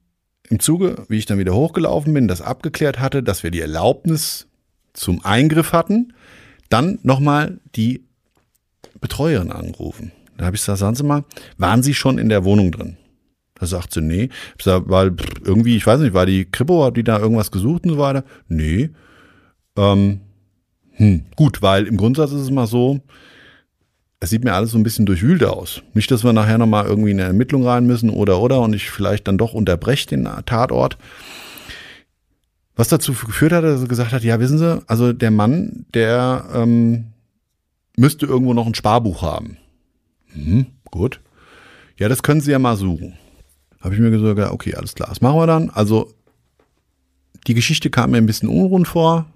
im 0.49 0.59
Zuge, 0.59 1.05
wie 1.07 1.17
ich 1.17 1.25
dann 1.25 1.37
wieder 1.37 1.53
hochgelaufen 1.53 2.13
bin, 2.13 2.27
das 2.27 2.41
abgeklärt 2.41 2.99
hatte, 2.99 3.23
dass 3.23 3.43
wir 3.43 3.51
die 3.51 3.61
Erlaubnis 3.61 4.47
zum 4.93 5.23
Eingriff 5.23 5.73
hatten, 5.73 6.13
dann 6.69 6.99
nochmal 7.03 7.59
die 7.75 8.03
Betreuerin 8.99 9.51
angerufen. 9.51 10.11
Da 10.37 10.45
habe 10.45 10.55
ich 10.55 10.61
gesagt, 10.61 10.79
sagen 10.79 10.95
Sie 10.95 11.03
mal, 11.03 11.23
waren 11.57 11.83
Sie 11.83 11.93
schon 11.93 12.17
in 12.17 12.29
der 12.29 12.43
Wohnung 12.43 12.71
drin? 12.71 12.97
Da 13.55 13.67
sagt 13.67 13.93
sie, 13.93 14.01
nee. 14.01 14.29
Ich 14.57 14.65
sag, 14.65 14.89
weil 14.89 15.15
irgendwie, 15.43 15.77
ich 15.77 15.87
weiß 15.87 16.01
nicht, 16.01 16.13
war 16.13 16.25
die 16.25 16.45
Kripo, 16.45 16.83
hat 16.83 16.97
die 16.97 17.03
da 17.03 17.19
irgendwas 17.19 17.51
gesucht 17.51 17.85
und 17.85 17.91
so 17.91 17.97
weiter? 17.97 18.25
Nee. 18.49 18.89
Ähm, 19.77 20.21
hm, 20.95 21.25
gut, 21.35 21.61
weil 21.61 21.87
im 21.87 21.97
Grundsatz 21.97 22.31
ist 22.31 22.41
es 22.41 22.51
mal 22.51 22.67
so, 22.67 23.01
es 24.19 24.29
sieht 24.29 24.43
mir 24.43 24.53
alles 24.53 24.71
so 24.71 24.77
ein 24.77 24.83
bisschen 24.83 25.05
durchwühlt 25.05 25.43
aus. 25.43 25.83
Nicht, 25.93 26.09
dass 26.09 26.23
wir 26.23 26.33
nachher 26.33 26.57
nochmal 26.57 26.85
irgendwie 26.85 27.11
in 27.11 27.19
eine 27.19 27.27
Ermittlung 27.27 27.65
rein 27.65 27.85
müssen 27.85 28.09
oder 28.09 28.39
oder 28.39 28.61
und 28.61 28.73
ich 28.73 28.89
vielleicht 28.89 29.27
dann 29.27 29.37
doch 29.37 29.53
unterbreche 29.53 30.07
den 30.07 30.27
Tatort. 30.45 30.97
Was 32.75 32.87
dazu 32.89 33.13
geführt 33.13 33.51
hat, 33.51 33.63
dass 33.63 33.81
er 33.81 33.87
gesagt 33.87 34.11
hat, 34.11 34.23
ja, 34.23 34.39
wissen 34.39 34.57
Sie, 34.57 34.81
also 34.87 35.13
der 35.13 35.31
Mann, 35.31 35.85
der 35.93 36.45
ähm, 36.53 37.05
müsste 37.97 38.25
irgendwo 38.25 38.53
noch 38.53 38.67
ein 38.67 38.75
Sparbuch 38.75 39.21
haben. 39.21 39.57
Hm, 40.33 40.65
gut. 40.91 41.21
Ja, 41.97 42.09
das 42.09 42.23
können 42.23 42.41
Sie 42.41 42.51
ja 42.51 42.59
mal 42.59 42.75
suchen. 42.75 43.13
Habe 43.79 43.93
ich 43.93 44.01
mir 44.01 44.11
gesagt, 44.11 44.51
okay, 44.51 44.75
alles 44.75 44.95
klar, 44.95 45.09
das 45.09 45.21
machen 45.21 45.37
wir 45.37 45.47
dann. 45.47 45.69
Also 45.69 46.11
die 47.47 47.53
Geschichte 47.53 47.89
kam 47.89 48.11
mir 48.11 48.17
ein 48.17 48.25
bisschen 48.25 48.49
unrund 48.49 48.87
vor, 48.87 49.27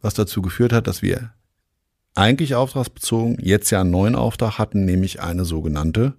was 0.00 0.14
dazu 0.14 0.42
geführt 0.42 0.72
hat, 0.72 0.86
dass 0.86 1.02
wir 1.02 1.32
eigentlich 2.14 2.54
auftragsbezogen 2.54 3.38
jetzt 3.40 3.70
ja 3.70 3.80
einen 3.80 3.90
neuen 3.90 4.14
Auftrag 4.14 4.58
hatten, 4.58 4.84
nämlich 4.84 5.20
eine 5.20 5.44
sogenannte 5.44 6.14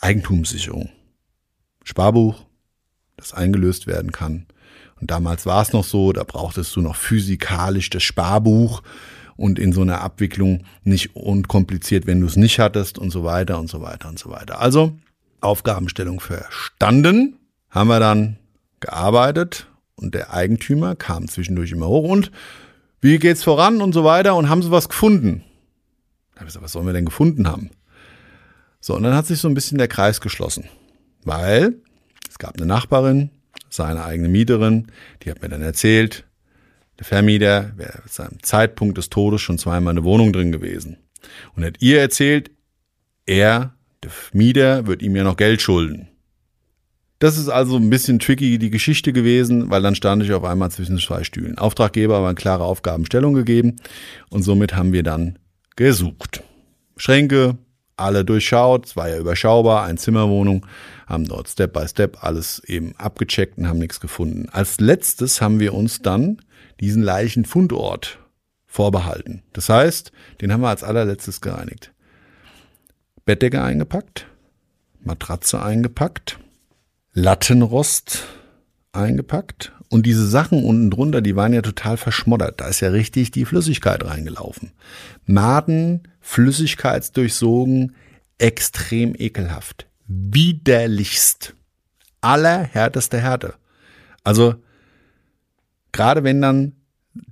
Eigentumssicherung. 0.00 0.90
Sparbuch, 1.84 2.44
das 3.16 3.34
eingelöst 3.34 3.86
werden 3.86 4.12
kann. 4.12 4.46
Und 5.00 5.10
damals 5.10 5.46
war 5.46 5.62
es 5.62 5.72
noch 5.72 5.84
so, 5.84 6.12
da 6.12 6.24
brauchtest 6.24 6.74
du 6.76 6.80
noch 6.80 6.96
physikalisch 6.96 7.90
das 7.90 8.02
Sparbuch 8.02 8.82
und 9.36 9.58
in 9.58 9.72
so 9.72 9.82
einer 9.82 10.00
Abwicklung 10.00 10.64
nicht 10.84 11.16
unkompliziert, 11.16 12.06
wenn 12.06 12.20
du 12.20 12.26
es 12.26 12.36
nicht 12.36 12.58
hattest 12.58 12.98
und 12.98 13.10
so 13.10 13.24
weiter 13.24 13.58
und 13.58 13.68
so 13.68 13.80
weiter 13.80 14.08
und 14.08 14.18
so 14.18 14.30
weiter. 14.30 14.60
Also 14.60 14.96
Aufgabenstellung 15.40 16.20
verstanden, 16.20 17.38
haben 17.68 17.88
wir 17.88 18.00
dann 18.00 18.38
gearbeitet 18.80 19.66
und 19.96 20.14
der 20.14 20.32
Eigentümer 20.32 20.94
kam 20.94 21.28
zwischendurch 21.28 21.72
immer 21.72 21.88
hoch 21.88 22.08
und 22.08 22.30
wie 23.02 23.18
geht's 23.18 23.44
voran 23.44 23.82
und 23.82 23.92
so 23.92 24.04
weiter 24.04 24.34
und 24.36 24.48
haben 24.48 24.62
sie 24.62 24.70
was 24.70 24.88
gefunden? 24.88 25.44
Da 26.32 26.40
habe 26.40 26.44
ich 26.44 26.54
gesagt, 26.54 26.64
was 26.64 26.72
sollen 26.72 26.86
wir 26.86 26.94
denn 26.94 27.04
gefunden 27.04 27.46
haben? 27.48 27.70
So, 28.80 28.96
und 28.96 29.02
dann 29.02 29.14
hat 29.14 29.26
sich 29.26 29.40
so 29.40 29.48
ein 29.48 29.54
bisschen 29.54 29.78
der 29.78 29.88
Kreis 29.88 30.20
geschlossen, 30.20 30.64
weil 31.24 31.74
es 32.30 32.38
gab 32.38 32.56
eine 32.56 32.66
Nachbarin, 32.66 33.30
seine 33.68 34.04
eigene 34.04 34.28
Mieterin, 34.28 34.86
die 35.22 35.30
hat 35.30 35.42
mir 35.42 35.48
dann 35.48 35.62
erzählt, 35.62 36.24
der 36.98 37.06
Vermieter 37.06 37.72
wäre 37.76 38.02
zu 38.06 38.22
seinem 38.22 38.42
Zeitpunkt 38.42 38.96
des 38.96 39.10
Todes 39.10 39.40
schon 39.40 39.58
zweimal 39.58 39.92
in 39.92 39.96
der 39.96 40.04
Wohnung 40.04 40.32
drin 40.32 40.52
gewesen. 40.52 40.98
Und 41.54 41.64
hat 41.64 41.80
ihr 41.80 42.00
erzählt, 42.00 42.50
er 43.26 43.74
der 44.02 44.10
Mieter 44.32 44.86
wird 44.86 45.02
ihm 45.02 45.14
ja 45.14 45.24
noch 45.24 45.36
Geld 45.36 45.62
schulden. 45.62 46.08
Das 47.22 47.38
ist 47.38 47.48
also 47.48 47.76
ein 47.76 47.88
bisschen 47.88 48.18
tricky 48.18 48.58
die 48.58 48.70
Geschichte 48.70 49.12
gewesen, 49.12 49.70
weil 49.70 49.80
dann 49.80 49.94
stand 49.94 50.24
ich 50.24 50.32
auf 50.32 50.42
einmal 50.42 50.72
zwischen 50.72 50.98
zwei 50.98 51.22
Stühlen. 51.22 51.56
Auftraggeber 51.56 52.18
eine 52.18 52.34
klare 52.34 52.64
Aufgabenstellung 52.64 53.32
gegeben 53.32 53.76
und 54.28 54.42
somit 54.42 54.74
haben 54.74 54.92
wir 54.92 55.04
dann 55.04 55.38
gesucht. 55.76 56.42
Schränke, 56.96 57.58
alle 57.94 58.24
durchschaut, 58.24 58.86
es 58.86 58.96
war 58.96 59.08
ja 59.08 59.18
überschaubar, 59.18 59.84
ein 59.84 59.98
Zimmerwohnung, 59.98 60.66
haben 61.06 61.24
dort 61.28 61.48
Step 61.48 61.74
by 61.74 61.86
Step 61.86 62.24
alles 62.24 62.60
eben 62.66 62.96
abgecheckt 62.96 63.56
und 63.56 63.68
haben 63.68 63.78
nichts 63.78 64.00
gefunden. 64.00 64.48
Als 64.50 64.80
letztes 64.80 65.40
haben 65.40 65.60
wir 65.60 65.74
uns 65.74 66.02
dann 66.02 66.38
diesen 66.80 67.04
Leichenfundort 67.04 68.18
vorbehalten. 68.66 69.44
Das 69.52 69.68
heißt, 69.68 70.10
den 70.40 70.52
haben 70.52 70.62
wir 70.62 70.70
als 70.70 70.82
allerletztes 70.82 71.40
gereinigt. 71.40 71.92
Bettdecke 73.24 73.62
eingepackt, 73.62 74.26
Matratze 75.04 75.62
eingepackt, 75.62 76.40
Lattenrost 77.14 78.24
eingepackt 78.92 79.72
und 79.90 80.06
diese 80.06 80.26
Sachen 80.26 80.64
unten 80.64 80.90
drunter, 80.90 81.20
die 81.20 81.36
waren 81.36 81.52
ja 81.52 81.60
total 81.60 81.98
verschmoddert. 81.98 82.62
Da 82.62 82.68
ist 82.68 82.80
ja 82.80 82.88
richtig 82.88 83.30
die 83.30 83.44
Flüssigkeit 83.44 84.02
reingelaufen. 84.02 84.72
Maden, 85.26 86.08
flüssigkeitsdurchsogen, 86.20 87.94
extrem 88.38 89.14
ekelhaft. 89.14 89.86
Widerlichst. 90.06 91.54
Allerhärteste 92.22 93.20
Härte. 93.20 93.54
Also, 94.24 94.54
gerade 95.92 96.24
wenn 96.24 96.40
dann 96.40 96.72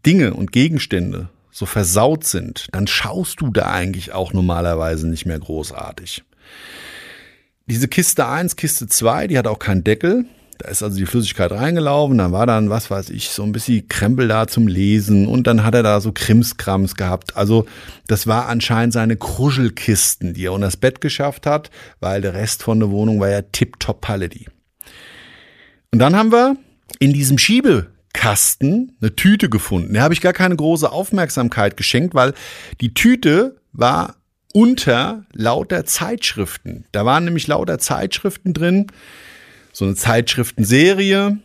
Dinge 0.05 0.35
und 0.35 0.53
Gegenstände 0.53 1.31
so 1.51 1.65
versaut 1.65 2.25
sind, 2.25 2.69
dann 2.73 2.87
schaust 2.87 3.41
du 3.41 3.51
da 3.51 3.71
eigentlich 3.71 4.13
auch 4.13 4.35
normalerweise 4.35 5.09
nicht 5.09 5.25
mehr 5.25 5.39
großartig. 5.39 6.23
Diese 7.71 7.87
Kiste 7.87 8.27
1, 8.27 8.57
Kiste 8.57 8.89
2, 8.89 9.29
die 9.29 9.39
hat 9.39 9.47
auch 9.47 9.61
keinen 9.61 9.85
Deckel. 9.85 10.25
Da 10.59 10.69
ist 10.71 10.83
also 10.83 10.97
die 10.97 11.07
Flüssigkeit 11.07 11.53
reingelaufen, 11.53 12.19
dann 12.19 12.33
war 12.33 12.45
dann, 12.45 12.69
was 12.69 12.91
weiß 12.91 13.11
ich, 13.11 13.31
so 13.31 13.45
ein 13.45 13.53
bisschen 13.53 13.87
Krempel 13.87 14.27
da 14.27 14.49
zum 14.49 14.67
Lesen 14.67 15.29
und 15.29 15.47
dann 15.47 15.63
hat 15.63 15.77
er 15.77 15.85
da 15.85 16.01
so 16.01 16.11
Krimskrams 16.11 16.97
gehabt. 16.97 17.37
Also 17.37 17.67
das 18.09 18.27
war 18.27 18.49
anscheinend 18.49 18.93
seine 18.93 19.17
Kruschelkisten, 19.17 20.35
die 20.35 20.47
er 20.47 20.53
unter 20.53 20.67
das 20.67 20.79
Bett 20.79 21.01
geschafft 21.01 21.47
hat, 21.47 21.71
weil 22.01 22.21
der 22.21 22.35
Rest 22.35 22.65
von 22.65 22.81
der 22.81 22.91
Wohnung 22.91 23.21
war 23.21 23.31
ja 23.31 23.41
tipptopp 23.41 24.01
Palette. 24.01 24.47
Und 25.93 26.01
dann 26.01 26.17
haben 26.17 26.33
wir 26.33 26.57
in 26.99 27.13
diesem 27.13 27.39
Schiebe 27.39 27.87
Kasten 28.13 28.97
eine 29.01 29.15
Tüte 29.15 29.49
gefunden. 29.49 29.95
Der 29.95 30.03
habe 30.03 30.13
ich 30.13 30.21
gar 30.21 30.33
keine 30.33 30.57
große 30.57 30.91
Aufmerksamkeit 30.91 31.77
geschenkt, 31.77 32.17
weil 32.17 32.35
die 32.81 32.95
Tüte 32.95 33.61
war 33.73 34.17
unter 34.53 35.25
lauter 35.33 35.85
Zeitschriften. 35.85 36.85
Da 36.93 37.05
waren 37.05 37.25
nämlich 37.25 37.47
lauter 37.47 37.79
Zeitschriften 37.79 38.53
drin. 38.53 38.87
So 39.73 39.85
eine 39.85 39.95
Zeitschriftenserie. 39.95 41.39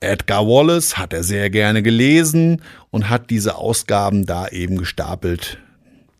Edgar 0.00 0.46
Wallace 0.46 0.96
hat 0.96 1.12
er 1.12 1.24
sehr 1.24 1.50
gerne 1.50 1.82
gelesen 1.82 2.62
und 2.90 3.08
hat 3.08 3.30
diese 3.30 3.56
Ausgaben 3.56 4.26
da 4.26 4.48
eben 4.48 4.78
gestapelt 4.78 5.58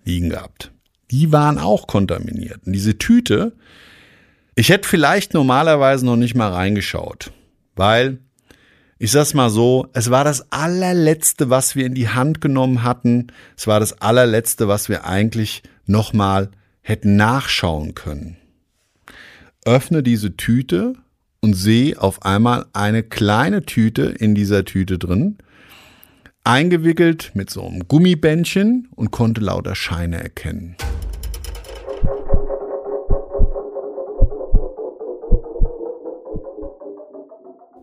liegen 0.05 0.31
gehabt. 0.31 0.73
Die 1.11 1.33
waren 1.33 1.59
auch 1.59 1.87
kontaminiert. 1.87 2.61
Und 2.67 2.73
diese 2.73 2.99
Tüte, 2.99 3.53
ich 4.55 4.71
hätte 4.71 4.89
vielleicht 4.89 5.35
normalerweise 5.35 6.05
noch 6.05 6.17
nicht 6.17 6.35
mal 6.35 6.53
reingeschaut, 6.53 7.31
weil 7.77 8.19
ich 8.99 9.13
sag's 9.13 9.33
mal 9.35 9.49
so, 9.49 9.87
es 9.93 10.11
war 10.11 10.25
das 10.25 10.51
allerletzte, 10.51 11.51
was 11.51 11.77
wir 11.77 11.87
in 11.87 11.95
die 11.95 12.09
Hand 12.09 12.41
genommen 12.41 12.83
hatten. 12.83 13.29
Es 13.57 13.67
war 13.67 13.79
das 13.79 14.01
allerletzte, 14.01 14.67
was 14.67 14.89
wir 14.89 15.05
eigentlich 15.05 15.63
nochmal 15.87 16.51
hätten 16.81 17.17
nachschauen 17.17 17.95
können. 17.95 18.37
Öffne 19.65 20.03
diese 20.03 20.37
Tüte 20.37 20.95
und 21.41 21.55
sehe 21.55 22.01
auf 22.01 22.23
einmal 22.23 22.67
eine 22.73 23.03
kleine 23.05 23.63
Tüte 23.63 24.03
in 24.03 24.35
dieser 24.35 24.65
Tüte 24.65 24.99
drin, 24.99 25.39
eingewickelt 26.43 27.33
mit 27.35 27.51
so 27.51 27.67
einem 27.67 27.87
Gummibändchen 27.87 28.89
und 28.97 29.11
konnte 29.13 29.43
lauter 29.43 29.77
Scheine 29.77 30.21
erkennen. 30.21 30.77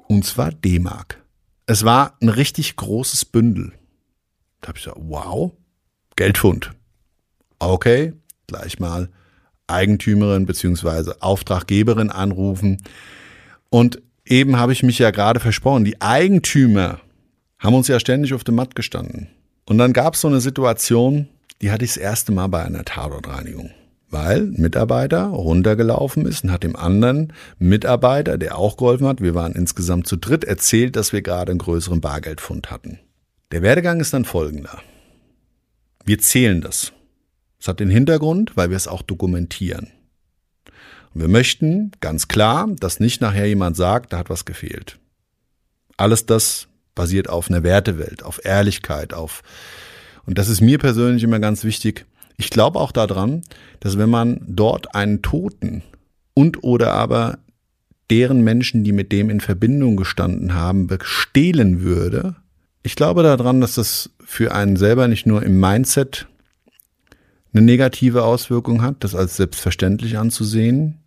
Und 0.07 0.25
zwar 0.25 0.51
D-Mark. 0.51 1.23
Es 1.65 1.83
war 1.83 2.15
ein 2.21 2.29
richtig 2.29 2.75
großes 2.75 3.25
Bündel. 3.25 3.73
Da 4.61 4.69
habe 4.69 4.77
ich 4.77 4.83
gesagt, 4.85 5.01
wow, 5.01 5.51
Geldfund. 6.15 6.71
Okay, 7.59 8.13
gleich 8.47 8.79
mal 8.79 9.09
Eigentümerin 9.67 10.45
bzw. 10.45 11.13
Auftraggeberin 11.19 12.11
anrufen. 12.11 12.83
Und 13.69 14.01
eben 14.25 14.57
habe 14.57 14.73
ich 14.73 14.83
mich 14.83 14.99
ja 14.99 15.11
gerade 15.11 15.39
versprochen, 15.39 15.85
die 15.85 16.01
Eigentümer 16.01 17.01
haben 17.59 17.73
uns 17.73 17.87
ja 17.87 17.99
ständig 17.99 18.33
auf 18.33 18.43
dem 18.43 18.55
Matt 18.55 18.75
gestanden. 18.75 19.29
Und 19.65 19.77
dann 19.79 19.93
gab 19.93 20.13
es 20.13 20.21
so 20.21 20.27
eine 20.27 20.41
Situation, 20.41 21.27
die 21.61 21.71
hatte 21.71 21.85
ich 21.85 21.91
das 21.91 21.97
erste 21.97 22.31
Mal 22.31 22.47
bei 22.47 22.63
einer 22.63 22.85
Tatortreinigung. 22.85 23.71
Weil 24.09 24.41
ein 24.41 24.61
Mitarbeiter 24.61 25.25
runtergelaufen 25.25 26.25
ist 26.25 26.43
und 26.43 26.51
hat 26.51 26.63
dem 26.63 26.75
anderen 26.75 27.33
Mitarbeiter, 27.57 28.37
der 28.37 28.57
auch 28.57 28.77
geholfen 28.77 29.07
hat, 29.07 29.21
wir 29.21 29.35
waren 29.35 29.53
insgesamt 29.53 30.07
zu 30.07 30.15
dritt, 30.15 30.43
erzählt, 30.43 30.95
dass 30.95 31.11
wir 31.11 31.21
gerade 31.21 31.51
einen 31.51 31.59
größeren 31.59 32.01
Bargeldfund 32.01 32.71
hatten. 32.71 32.99
Der 33.51 33.61
Werdegang 33.61 33.99
ist 33.99 34.13
dann 34.13 34.25
folgender. 34.25 34.79
Wir 36.03 36.19
zählen 36.19 36.61
das. 36.61 36.93
Es 37.59 37.67
hat 37.67 37.79
den 37.79 37.89
Hintergrund, 37.89 38.55
weil 38.55 38.69
wir 38.69 38.77
es 38.77 38.87
auch 38.87 39.01
dokumentieren. 39.01 39.87
Und 41.13 41.21
wir 41.21 41.27
möchten 41.27 41.91
ganz 41.99 42.27
klar, 42.27 42.69
dass 42.79 42.99
nicht 42.99 43.21
nachher 43.21 43.47
jemand 43.47 43.75
sagt, 43.75 44.13
da 44.13 44.19
hat 44.19 44.29
was 44.29 44.45
gefehlt. 44.45 44.99
Alles 45.97 46.25
das 46.25 46.67
basiert 46.93 47.29
auf 47.29 47.49
einer 47.49 47.63
Wertewelt, 47.63 48.23
auf 48.23 48.43
Ehrlichkeit, 48.43 49.13
auf, 49.13 49.41
und 50.25 50.37
das 50.37 50.49
ist 50.49 50.61
mir 50.61 50.77
persönlich 50.77 51.23
immer 51.23 51.39
ganz 51.39 51.63
wichtig. 51.63 52.05
Ich 52.37 52.49
glaube 52.49 52.79
auch 52.79 52.91
daran, 52.91 53.43
dass 53.79 53.97
wenn 53.97 54.09
man 54.09 54.41
dort 54.47 54.95
einen 54.95 55.21
Toten 55.21 55.83
und 56.33 56.63
oder 56.63 56.93
aber 56.93 57.39
deren 58.09 58.43
Menschen, 58.43 58.83
die 58.83 58.91
mit 58.91 59.11
dem 59.11 59.29
in 59.29 59.39
Verbindung 59.39 59.95
gestanden 59.95 60.53
haben, 60.53 60.87
bestehlen 60.87 61.81
würde, 61.81 62.35
ich 62.83 62.95
glaube 62.95 63.23
daran, 63.23 63.61
dass 63.61 63.75
das 63.75 64.11
für 64.23 64.53
einen 64.53 64.75
selber 64.75 65.07
nicht 65.07 65.25
nur 65.25 65.41
im 65.43 65.59
Mindset 65.59 66.27
eine 67.53 67.63
negative 67.63 68.23
Auswirkung 68.23 68.81
hat, 68.81 69.03
das 69.03 69.15
als 69.15 69.37
selbstverständlich 69.37 70.17
anzusehen, 70.17 70.99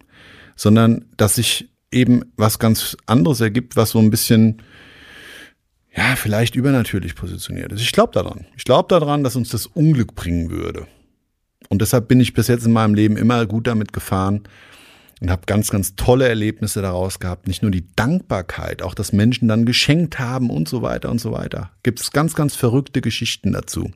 sondern 0.56 1.04
dass 1.16 1.36
sich 1.36 1.68
eben 1.92 2.22
was 2.36 2.58
ganz 2.58 2.96
anderes 3.06 3.40
ergibt, 3.40 3.76
was 3.76 3.90
so 3.90 3.98
ein 3.98 4.10
bisschen 4.10 4.62
ja, 5.94 6.16
vielleicht 6.16 6.54
übernatürlich 6.54 7.14
positioniert 7.14 7.72
ist. 7.72 7.80
Ich 7.80 7.92
glaube 7.92 8.12
daran. 8.12 8.46
Ich 8.56 8.64
glaube 8.64 8.88
daran, 8.88 9.24
dass 9.24 9.36
uns 9.36 9.48
das 9.48 9.66
Unglück 9.66 10.14
bringen 10.14 10.50
würde. 10.50 10.86
Und 11.68 11.83
deshalb 11.83 12.09
bin 12.09 12.20
ich 12.20 12.35
bis 12.35 12.48
jetzt 12.48 12.66
in 12.66 12.72
meinem 12.72 12.94
Leben 12.94 13.16
immer 13.16 13.46
gut 13.46 13.66
damit 13.66 13.92
gefahren 13.92 14.42
und 15.20 15.31
habe 15.31 15.42
ganz, 15.46 15.70
ganz 15.70 15.96
tolle 15.96 16.28
Erlebnisse 16.28 16.81
daraus 16.81 17.18
gehabt. 17.18 17.48
Nicht 17.48 17.62
nur 17.62 17.70
die 17.70 17.87
Dankbarkeit, 17.96 18.83
auch 18.83 18.94
dass 18.94 19.12
Menschen 19.12 19.48
dann 19.48 19.66
geschenkt 19.66 20.18
haben 20.18 20.50
und 20.50 20.68
so 20.68 20.83
weiter 20.83 21.11
und 21.11 21.20
so 21.20 21.33
weiter. 21.33 21.70
Gibt 21.83 22.00
es 22.00 22.12
ganz, 22.12 22.35
ganz 22.35 22.54
verrückte 22.54 23.00
Geschichten 23.00 23.52
dazu. 23.52 23.90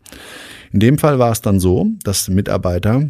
In 0.73 0.81
dem 0.81 0.99
Fall 0.99 1.19
war 1.19 1.33
es 1.33 1.41
dann 1.41 1.61
so, 1.61 1.87
dass 2.05 2.29
Mitarbeiter 2.29 3.09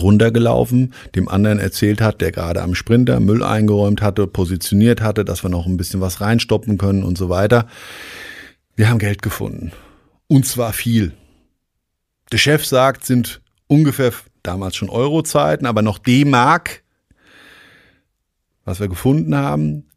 runtergelaufen, 0.00 0.94
dem 1.14 1.28
anderen 1.28 1.58
erzählt 1.58 2.00
hat, 2.00 2.20
der 2.20 2.32
gerade 2.32 2.62
am 2.62 2.74
Sprinter 2.74 3.20
Müll 3.20 3.42
eingeräumt 3.42 4.00
hatte, 4.00 4.26
positioniert 4.26 5.02
hatte, 5.02 5.24
dass 5.24 5.44
wir 5.44 5.50
noch 5.50 5.66
ein 5.66 5.76
bisschen 5.76 6.00
was 6.00 6.20
reinstoppen 6.20 6.78
können 6.78 7.02
und 7.02 7.18
so 7.18 7.28
weiter. 7.28 7.66
Wir 8.74 8.88
haben 8.88 8.98
Geld 8.98 9.20
gefunden. 9.20 9.72
Und 10.28 10.46
zwar 10.46 10.72
viel. 10.72 11.12
Der 12.30 12.38
Chef 12.38 12.64
sagt, 12.64 13.04
sind 13.04 13.41
ungefähr 13.72 14.12
damals 14.42 14.76
schon 14.76 14.90
Eurozeiten, 14.90 15.66
aber 15.66 15.80
noch 15.80 15.98
D-Mark, 15.98 16.82
was 18.64 18.80
wir 18.80 18.88
gefunden 18.88 19.34
haben. 19.34 19.88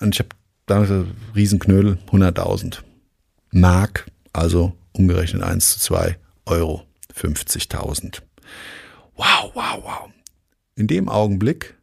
Und 0.00 0.14
ich 0.14 0.18
habe 0.18 0.28
damals 0.66 0.90
Riesenknödel, 1.34 1.98
100.000 2.10 2.80
Mark, 3.52 4.06
also 4.34 4.76
umgerechnet 4.92 5.42
1 5.42 5.72
zu 5.72 5.80
2 5.80 6.18
Euro, 6.44 6.82
50.000. 7.18 8.20
Wow, 9.16 9.50
wow, 9.54 9.82
wow. 9.82 10.10
In 10.74 10.86
dem 10.86 11.08
Augenblick, 11.08 11.74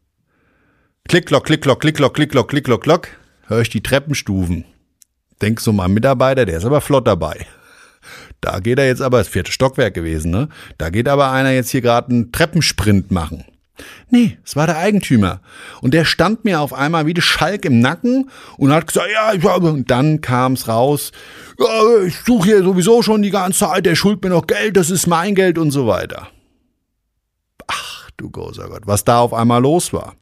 klick, 1.08 1.26
klock, 1.26 1.46
klick, 1.46 1.63
klock, 1.63 1.80
klick, 1.80 1.96
klock, 1.96 2.13
klick, 2.13 2.30
klock, 2.30 2.48
klick, 2.48 2.65
klock, 2.65 2.84
klock, 2.84 3.08
höre 3.48 3.62
ich 3.62 3.69
die 3.69 3.82
Treppenstufen. 3.82 4.65
Denk 5.41 5.60
so 5.60 5.74
mal 5.74 5.88
Mitarbeiter, 5.88 6.46
der 6.46 6.60
ist 6.60 6.65
aber 6.65 6.80
flott 6.80 7.08
dabei. 7.08 7.48
Da 8.44 8.60
geht 8.60 8.78
er 8.78 8.88
jetzt 8.88 9.02
aber, 9.02 9.20
das 9.20 9.28
vierte 9.28 9.52
Stockwerk 9.52 9.94
gewesen, 9.94 10.32
ne? 10.32 10.50
Da 10.78 10.90
geht 10.90 11.08
aber 11.08 11.32
einer 11.32 11.52
jetzt 11.52 11.70
hier 11.70 11.82
gerade 11.82 12.12
einen 12.12 12.32
Treppensprint 12.32 13.12
machen. 13.12 13.46
Nee, 14.10 14.38
es 14.46 14.56
war 14.56 14.68
der 14.68 14.78
Eigentümer. 14.78 15.42
Und 15.82 15.94
der 15.94 16.06
stand 16.06 16.46
mir 16.46 16.62
auf 16.62 16.74
einmal 16.74 17.06
wie 17.06 17.14
der 17.14 17.22
Schalk 17.22 17.66
im 17.66 17.80
Nacken 17.80 18.30
und 18.58 18.72
hat 18.72 18.88
gesagt, 18.88 19.08
ja, 19.12 19.34
ich 19.34 19.44
habe. 19.44 19.72
Und 19.72 19.90
dann 19.90 20.22
kam 20.22 20.54
es 20.54 20.68
raus, 20.68 21.12
ja, 21.58 22.04
ich 22.06 22.16
suche 22.20 22.50
hier 22.50 22.64
sowieso 22.64 23.02
schon 23.02 23.24
die 23.24 23.32
ganze 23.32 23.60
Zeit, 23.60 23.86
der 23.86 23.96
schuldet 23.96 24.24
mir 24.24 24.30
noch 24.30 24.46
Geld, 24.46 24.78
das 24.78 24.92
ist 24.92 25.08
mein 25.08 25.36
Geld 25.36 25.58
und 25.58 25.72
so 25.72 25.88
weiter 25.88 26.30
du 28.24 28.30
großer 28.30 28.68
Gott, 28.70 28.84
was 28.86 29.04
da 29.04 29.20
auf 29.20 29.34
einmal 29.34 29.62
los 29.62 29.94
war. 29.94 30.16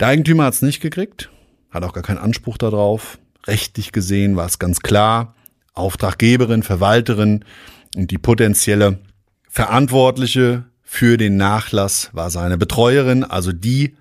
Der 0.00 0.08
Eigentümer 0.08 0.44
hat 0.44 0.54
es 0.54 0.62
nicht 0.62 0.80
gekriegt, 0.80 1.30
hat 1.70 1.84
auch 1.84 1.92
gar 1.92 2.02
keinen 2.02 2.18
Anspruch 2.18 2.58
darauf. 2.58 3.18
Rechtlich 3.46 3.92
gesehen 3.92 4.36
war 4.36 4.46
es 4.46 4.58
ganz 4.58 4.80
klar, 4.80 5.33
Auftraggeberin, 5.74 6.62
Verwalterin 6.62 7.44
und 7.94 8.10
die 8.10 8.18
potenzielle 8.18 8.98
Verantwortliche 9.48 10.64
für 10.82 11.16
den 11.16 11.36
Nachlass 11.36 12.10
war 12.12 12.30
seine 12.30 12.56
Betreuerin, 12.56 13.24
also 13.24 13.52
die 13.52 13.96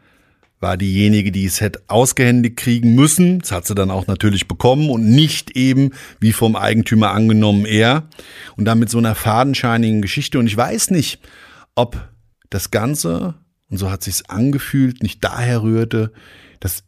war 0.64 0.78
diejenige, 0.78 1.32
die 1.32 1.46
es 1.46 1.62
hätte 1.62 1.84
ausgehändigt 1.88 2.58
kriegen 2.58 2.96
müssen. 2.96 3.40
Das 3.40 3.52
hat 3.52 3.68
sie 3.68 3.76
dann 3.76 3.92
auch 3.92 4.08
natürlich 4.08 4.48
bekommen 4.48 4.90
und 4.90 5.08
nicht 5.08 5.58
eben 5.58 5.92
wie 6.20 6.32
vom 6.32 6.56
Eigentümer 6.56 7.12
angenommen 7.12 7.66
er. 7.66 8.08
Und 8.56 8.66
dann 8.66 8.80
mit 8.80 8.90
so 8.90 8.98
einer 8.98 9.14
fadenscheinigen 9.14 10.02
Geschichte. 10.02 10.40
Und 10.40 10.48
ich 10.48 10.56
weiß 10.56 10.90
nicht, 10.92 11.20
ob 11.76 12.10
das 12.50 12.72
Ganze, 12.72 13.36
und 13.70 13.78
so 13.78 13.92
hat 13.92 14.04
sich's 14.04 14.24
angefühlt, 14.30 15.04
nicht 15.04 15.24
daher 15.24 15.64
rührte, 15.64 16.14
dass 16.62 16.86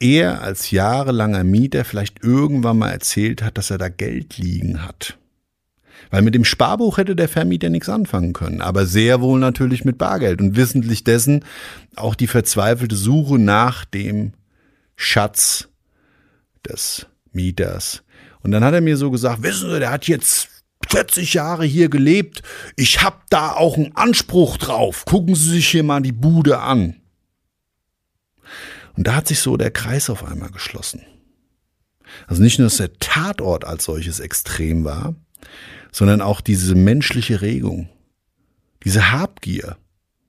er 0.00 0.42
als 0.42 0.70
jahrelanger 0.70 1.44
Mieter 1.44 1.84
vielleicht 1.84 2.22
irgendwann 2.22 2.78
mal 2.78 2.90
erzählt 2.90 3.42
hat, 3.42 3.58
dass 3.58 3.70
er 3.70 3.78
da 3.78 3.88
Geld 3.88 4.38
liegen 4.38 4.84
hat. 4.84 5.18
Weil 6.10 6.22
mit 6.22 6.34
dem 6.34 6.44
Sparbuch 6.44 6.98
hätte 6.98 7.16
der 7.16 7.28
Vermieter 7.28 7.68
nichts 7.68 7.88
anfangen 7.88 8.32
können, 8.32 8.60
aber 8.60 8.86
sehr 8.86 9.20
wohl 9.20 9.40
natürlich 9.40 9.84
mit 9.84 9.98
Bargeld 9.98 10.40
und 10.40 10.56
wissentlich 10.56 11.04
dessen 11.04 11.44
auch 11.96 12.14
die 12.14 12.26
verzweifelte 12.26 12.94
Suche 12.94 13.38
nach 13.38 13.84
dem 13.84 14.32
Schatz 14.94 15.68
des 16.68 17.06
Mieters. 17.32 18.02
Und 18.42 18.52
dann 18.52 18.62
hat 18.62 18.74
er 18.74 18.80
mir 18.80 18.96
so 18.96 19.10
gesagt, 19.10 19.42
wissen 19.42 19.70
Sie, 19.70 19.78
der 19.78 19.90
hat 19.90 20.06
jetzt 20.06 20.48
40 20.88 21.34
Jahre 21.34 21.64
hier 21.64 21.88
gelebt. 21.88 22.42
Ich 22.76 23.02
habe 23.02 23.16
da 23.28 23.52
auch 23.52 23.76
einen 23.76 23.96
Anspruch 23.96 24.56
drauf. 24.56 25.04
Gucken 25.04 25.34
Sie 25.34 25.50
sich 25.50 25.68
hier 25.68 25.82
mal 25.82 26.00
die 26.00 26.12
Bude 26.12 26.60
an. 26.60 26.96
Und 28.96 29.06
da 29.06 29.16
hat 29.16 29.28
sich 29.28 29.40
so 29.40 29.56
der 29.56 29.70
Kreis 29.70 30.10
auf 30.10 30.24
einmal 30.24 30.50
geschlossen. 30.50 31.02
Also 32.26 32.42
nicht 32.42 32.58
nur, 32.58 32.66
dass 32.66 32.78
der 32.78 32.98
Tatort 32.98 33.64
als 33.64 33.84
solches 33.84 34.20
extrem 34.20 34.84
war, 34.84 35.14
sondern 35.92 36.20
auch 36.20 36.40
diese 36.40 36.74
menschliche 36.74 37.42
Regung, 37.42 37.88
diese 38.84 39.12
Habgier, 39.12 39.76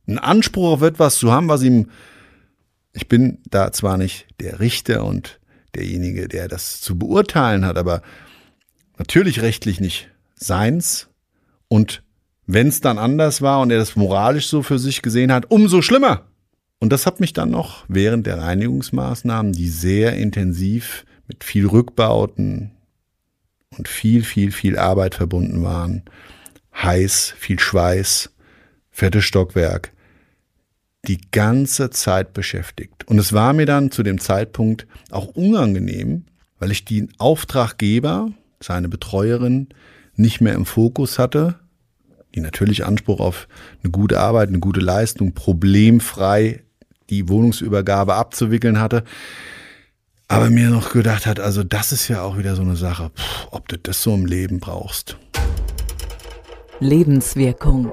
einen 0.08 0.19
Anspruch 0.19 0.71
auf 0.71 0.82
etwas 0.82 1.17
zu 1.17 1.32
haben, 1.32 1.49
was 1.49 1.63
ihm, 1.63 1.89
ich 2.93 3.08
bin 3.08 3.39
da 3.49 3.71
zwar 3.71 3.97
nicht 3.97 4.27
der 4.39 4.60
Richter 4.60 5.03
und 5.03 5.39
derjenige, 5.75 6.27
der 6.27 6.47
das 6.47 6.82
zu 6.82 6.97
beurteilen 6.97 7.65
hat, 7.65 7.77
aber 7.77 8.01
natürlich 8.97 9.41
rechtlich 9.41 9.80
nicht 9.80 10.10
Seins 10.36 11.10
und 11.67 12.03
wenn 12.45 12.67
es 12.67 12.80
dann 12.80 12.97
anders 12.97 13.41
war 13.41 13.60
und 13.60 13.71
er 13.71 13.77
das 13.77 13.95
moralisch 13.95 14.47
so 14.47 14.63
für 14.63 14.80
sich 14.80 15.01
gesehen 15.01 15.32
hat, 15.34 15.51
umso 15.51 15.82
schlimmer. 15.82 16.25
Und 16.80 16.92
das 16.94 17.06
hat 17.06 17.20
mich 17.20 17.34
dann 17.34 17.50
noch 17.50 17.86
während 17.88 18.28
der 18.28 18.40
Reinigungsmaßnahmen, 18.40 19.52
die 19.52 19.70
sehr 19.70 20.13
intensiv 20.13 21.06
mit 21.28 21.44
viel 21.44 21.66
Rückbauten 21.66 22.72
und 23.78 23.88
viel, 23.88 24.24
viel, 24.24 24.52
viel 24.52 24.78
Arbeit 24.78 25.16
verbunden 25.16 25.63
waren, 25.63 26.04
heiß, 26.76 27.34
viel 27.38 27.60
Schweiß, 27.60 28.32
fettes 28.92 29.26
Stockwerk, 29.26 29.92
die 31.08 31.20
ganze 31.32 31.90
Zeit 31.90 32.34
beschäftigt. 32.34 33.08
Und 33.08 33.18
es 33.18 33.34
war 33.34 33.54
mir 33.54 33.66
dann 33.66 33.92
zu 33.92 34.04
dem 34.04 34.20
Zeitpunkt 34.20 34.88
auch 35.10 35.28
unangenehm, 35.28 36.26
weil 36.60 36.72
ich 36.72 36.86
den 36.86 37.10
Auftraggeber, 37.18 38.32
seine 38.60 38.90
Betreuerin, 38.90 39.70
nicht 40.16 40.42
mehr 40.42 40.54
im 40.54 40.66
Fokus 40.66 41.20
hatte, 41.20 41.60
die 42.36 42.40
natürlich 42.42 42.86
Anspruch 42.86 43.20
auf 43.20 43.48
eine 43.84 43.92
gute 43.92 44.20
Arbeit, 44.20 44.50
eine 44.50 44.60
gute 44.60 44.80
Leistung, 44.80 45.34
problemfrei 45.34 46.63
die 47.10 47.30
Wohnungsübergabe 47.30 48.15
abzuwickeln 48.15 48.80
hatte, 48.80 49.04
aber 50.28 50.50
mir 50.50 50.70
noch 50.70 50.91
gedacht 50.91 51.26
hat, 51.26 51.39
also 51.39 51.63
das 51.63 51.91
ist 51.91 52.08
ja 52.08 52.22
auch 52.22 52.38
wieder 52.38 52.56
so 52.56 52.62
eine 52.62 52.76
Sache, 52.76 53.12
pff, 53.15 53.48
ob 53.52 53.67
du 53.70 53.78
das 53.78 54.04
so 54.04 54.13
im 54.13 54.26
Leben 54.26 54.60
brauchst. 54.60 55.17
Lebenswirkung. 56.80 57.91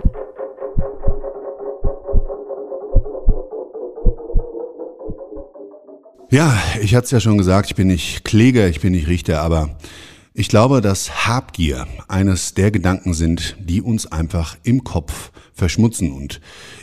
Ja, 6.31 6.61
ich 6.81 6.97
hatte 6.97 7.05
es 7.05 7.11
ja 7.13 7.21
schon 7.21 7.39
gesagt, 7.39 7.71
ich 7.71 7.77
bin 7.77 7.87
nicht 7.87 8.25
Kläger, 8.25 8.67
ich 8.69 8.81
bin 8.81 8.93
nicht 8.93 9.07
Richter, 9.07 9.41
aber 9.41 9.77
ich 10.33 10.49
glaube, 10.49 10.81
dass 10.81 11.29
Habgier 11.29 11.87
eines 12.09 12.55
der 12.55 12.73
Gedanken 12.73 13.15
sind, 13.15 13.57
die 13.61 13.81
uns 13.81 14.11
einfach 14.11 14.57
im 14.65 14.83
Kopf 14.83 15.31
verschmutzen. 15.53 16.11
Und 16.11 16.41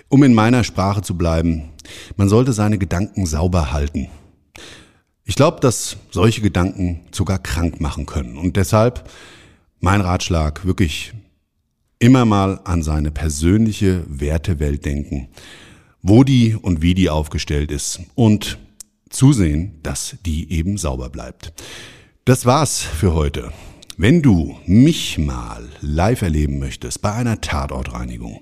um 0.07 0.23
in 0.23 0.33
meiner 0.33 0.63
Sprache 0.63 1.01
zu 1.01 1.17
bleiben, 1.17 1.70
man 2.17 2.29
sollte 2.29 2.53
seine 2.53 2.77
Gedanken 2.77 3.25
sauber 3.25 3.71
halten. 3.71 4.09
Ich 5.25 5.35
glaube, 5.35 5.59
dass 5.59 5.97
solche 6.09 6.41
Gedanken 6.41 7.01
sogar 7.11 7.39
krank 7.39 7.79
machen 7.79 8.05
können. 8.05 8.37
Und 8.37 8.57
deshalb 8.57 9.09
mein 9.79 10.01
Ratschlag, 10.01 10.65
wirklich 10.65 11.13
immer 11.99 12.25
mal 12.25 12.59
an 12.63 12.83
seine 12.83 13.11
persönliche 13.11 14.03
Wertewelt 14.07 14.85
denken, 14.85 15.29
wo 16.01 16.23
die 16.23 16.55
und 16.55 16.81
wie 16.81 16.95
die 16.95 17.09
aufgestellt 17.09 17.71
ist 17.71 18.01
und 18.15 18.57
zusehen, 19.09 19.79
dass 19.83 20.17
die 20.25 20.51
eben 20.51 20.77
sauber 20.77 21.09
bleibt. 21.09 21.53
Das 22.25 22.45
war's 22.45 22.79
für 22.79 23.13
heute. 23.13 23.51
Wenn 23.97 24.21
du 24.21 24.57
mich 24.65 25.17
mal 25.17 25.67
live 25.81 26.21
erleben 26.21 26.59
möchtest 26.59 27.01
bei 27.01 27.11
einer 27.11 27.41
Tatortreinigung, 27.41 28.41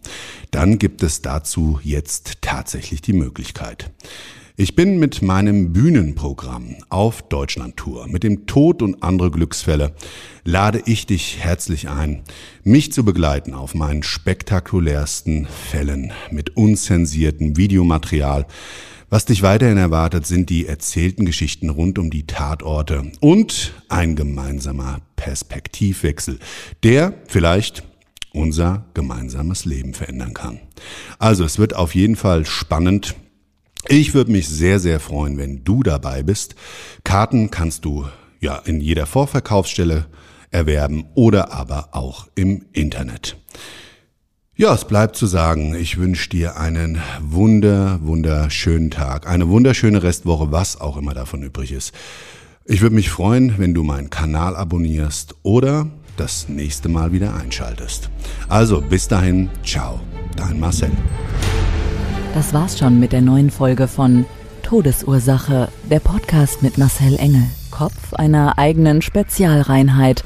dann 0.52 0.78
gibt 0.78 1.02
es 1.02 1.22
dazu 1.22 1.80
jetzt 1.84 2.42
tatsächlich 2.42 3.02
die 3.02 3.14
Möglichkeit. 3.14 3.92
Ich 4.58 4.76
bin 4.76 5.00
mit 5.00 5.22
meinem 5.22 5.74
Bühnenprogramm 5.74 6.76
auf 6.90 7.24
Deutschlandtour 7.24 8.08
mit 8.08 8.24
dem 8.24 8.46
Tod 8.46 8.82
und 8.82 9.02
andere 9.02 9.32
Glücksfälle 9.32 9.96
lade 10.44 10.84
ich 10.86 11.06
dich 11.06 11.38
herzlich 11.40 11.90
ein, 11.90 12.24
mich 12.64 12.92
zu 12.92 13.04
begleiten 13.04 13.54
auf 13.54 13.74
meinen 13.74 14.04
spektakulärsten 14.04 15.48
Fällen 15.48 16.12
mit 16.30 16.58
unzensiertem 16.58 17.58
Videomaterial. 17.58 18.46
Was 19.12 19.26
dich 19.26 19.42
weiterhin 19.42 19.78
erwartet, 19.78 20.28
sind 20.28 20.52
die 20.52 20.68
erzählten 20.68 21.26
Geschichten 21.26 21.70
rund 21.70 21.98
um 21.98 22.12
die 22.12 22.28
Tatorte 22.28 23.12
und 23.22 23.74
ein 23.90 24.16
gemeinsamer 24.16 25.02
Perspektivwechsel, 25.16 26.38
der 26.84 27.16
vielleicht 27.28 27.82
unser 28.34 28.86
gemeinsames 28.94 29.66
Leben 29.66 29.96
verändern 29.96 30.36
kann. 30.36 30.60
Also 31.18 31.44
es 31.44 31.58
wird 31.58 31.76
auf 31.76 31.96
jeden 31.96 32.18
Fall 32.18 32.46
spannend. 32.46 33.16
Ich 33.88 34.14
würde 34.14 34.32
mich 34.32 34.48
sehr, 34.48 34.80
sehr 34.80 35.00
freuen, 35.00 35.40
wenn 35.40 35.64
du 35.64 35.82
dabei 35.82 36.22
bist. 36.22 36.54
Karten 37.04 37.50
kannst 37.50 37.86
du 37.86 38.08
ja 38.40 38.58
in 38.58 38.80
jeder 38.80 39.08
Vorverkaufsstelle 39.08 40.06
erwerben 40.52 41.06
oder 41.16 41.52
aber 41.52 41.90
auch 41.94 42.28
im 42.36 42.66
Internet. 42.74 43.38
Ja, 44.60 44.74
es 44.74 44.84
bleibt 44.84 45.16
zu 45.16 45.26
sagen, 45.26 45.74
ich 45.74 45.98
wünsche 45.98 46.30
dir 46.30 46.58
einen 46.58 47.02
wunder, 47.22 47.98
wunderschönen 48.02 48.92
Tag, 48.92 49.26
eine 49.26 49.48
wunderschöne 49.48 50.04
Restwoche, 50.04 50.52
was 50.52 50.82
auch 50.82 50.98
immer 50.98 51.14
davon 51.14 51.44
übrig 51.44 51.72
ist. 51.72 51.94
Ich 52.66 52.82
würde 52.82 52.94
mich 52.94 53.10
freuen, 53.10 53.58
wenn 53.58 53.74
du 53.74 53.84
meinen 53.84 54.10
Kanal 54.10 54.58
abonnierst 54.58 55.36
oder 55.44 55.88
das 56.18 56.50
nächste 56.50 56.90
Mal 56.90 57.14
wieder 57.14 57.36
einschaltest. 57.36 58.10
Also 58.50 58.82
bis 58.82 59.08
dahin, 59.08 59.50
ciao, 59.64 60.02
dein 60.36 60.60
Marcel. 60.60 60.92
Das 62.34 62.54
war's 62.54 62.78
schon 62.78 63.00
mit 63.00 63.14
der 63.14 63.22
neuen 63.22 63.52
Folge 63.52 63.88
von 63.88 64.26
Todesursache, 64.64 65.70
der 65.90 66.02
Podcast 66.02 66.64
mit 66.64 66.78
Marcel 66.78 67.16
Engel, 67.16 67.46
Kopf 67.72 68.14
einer 68.14 68.58
eigenen 68.58 69.02
Spezialreinheit 69.02 70.26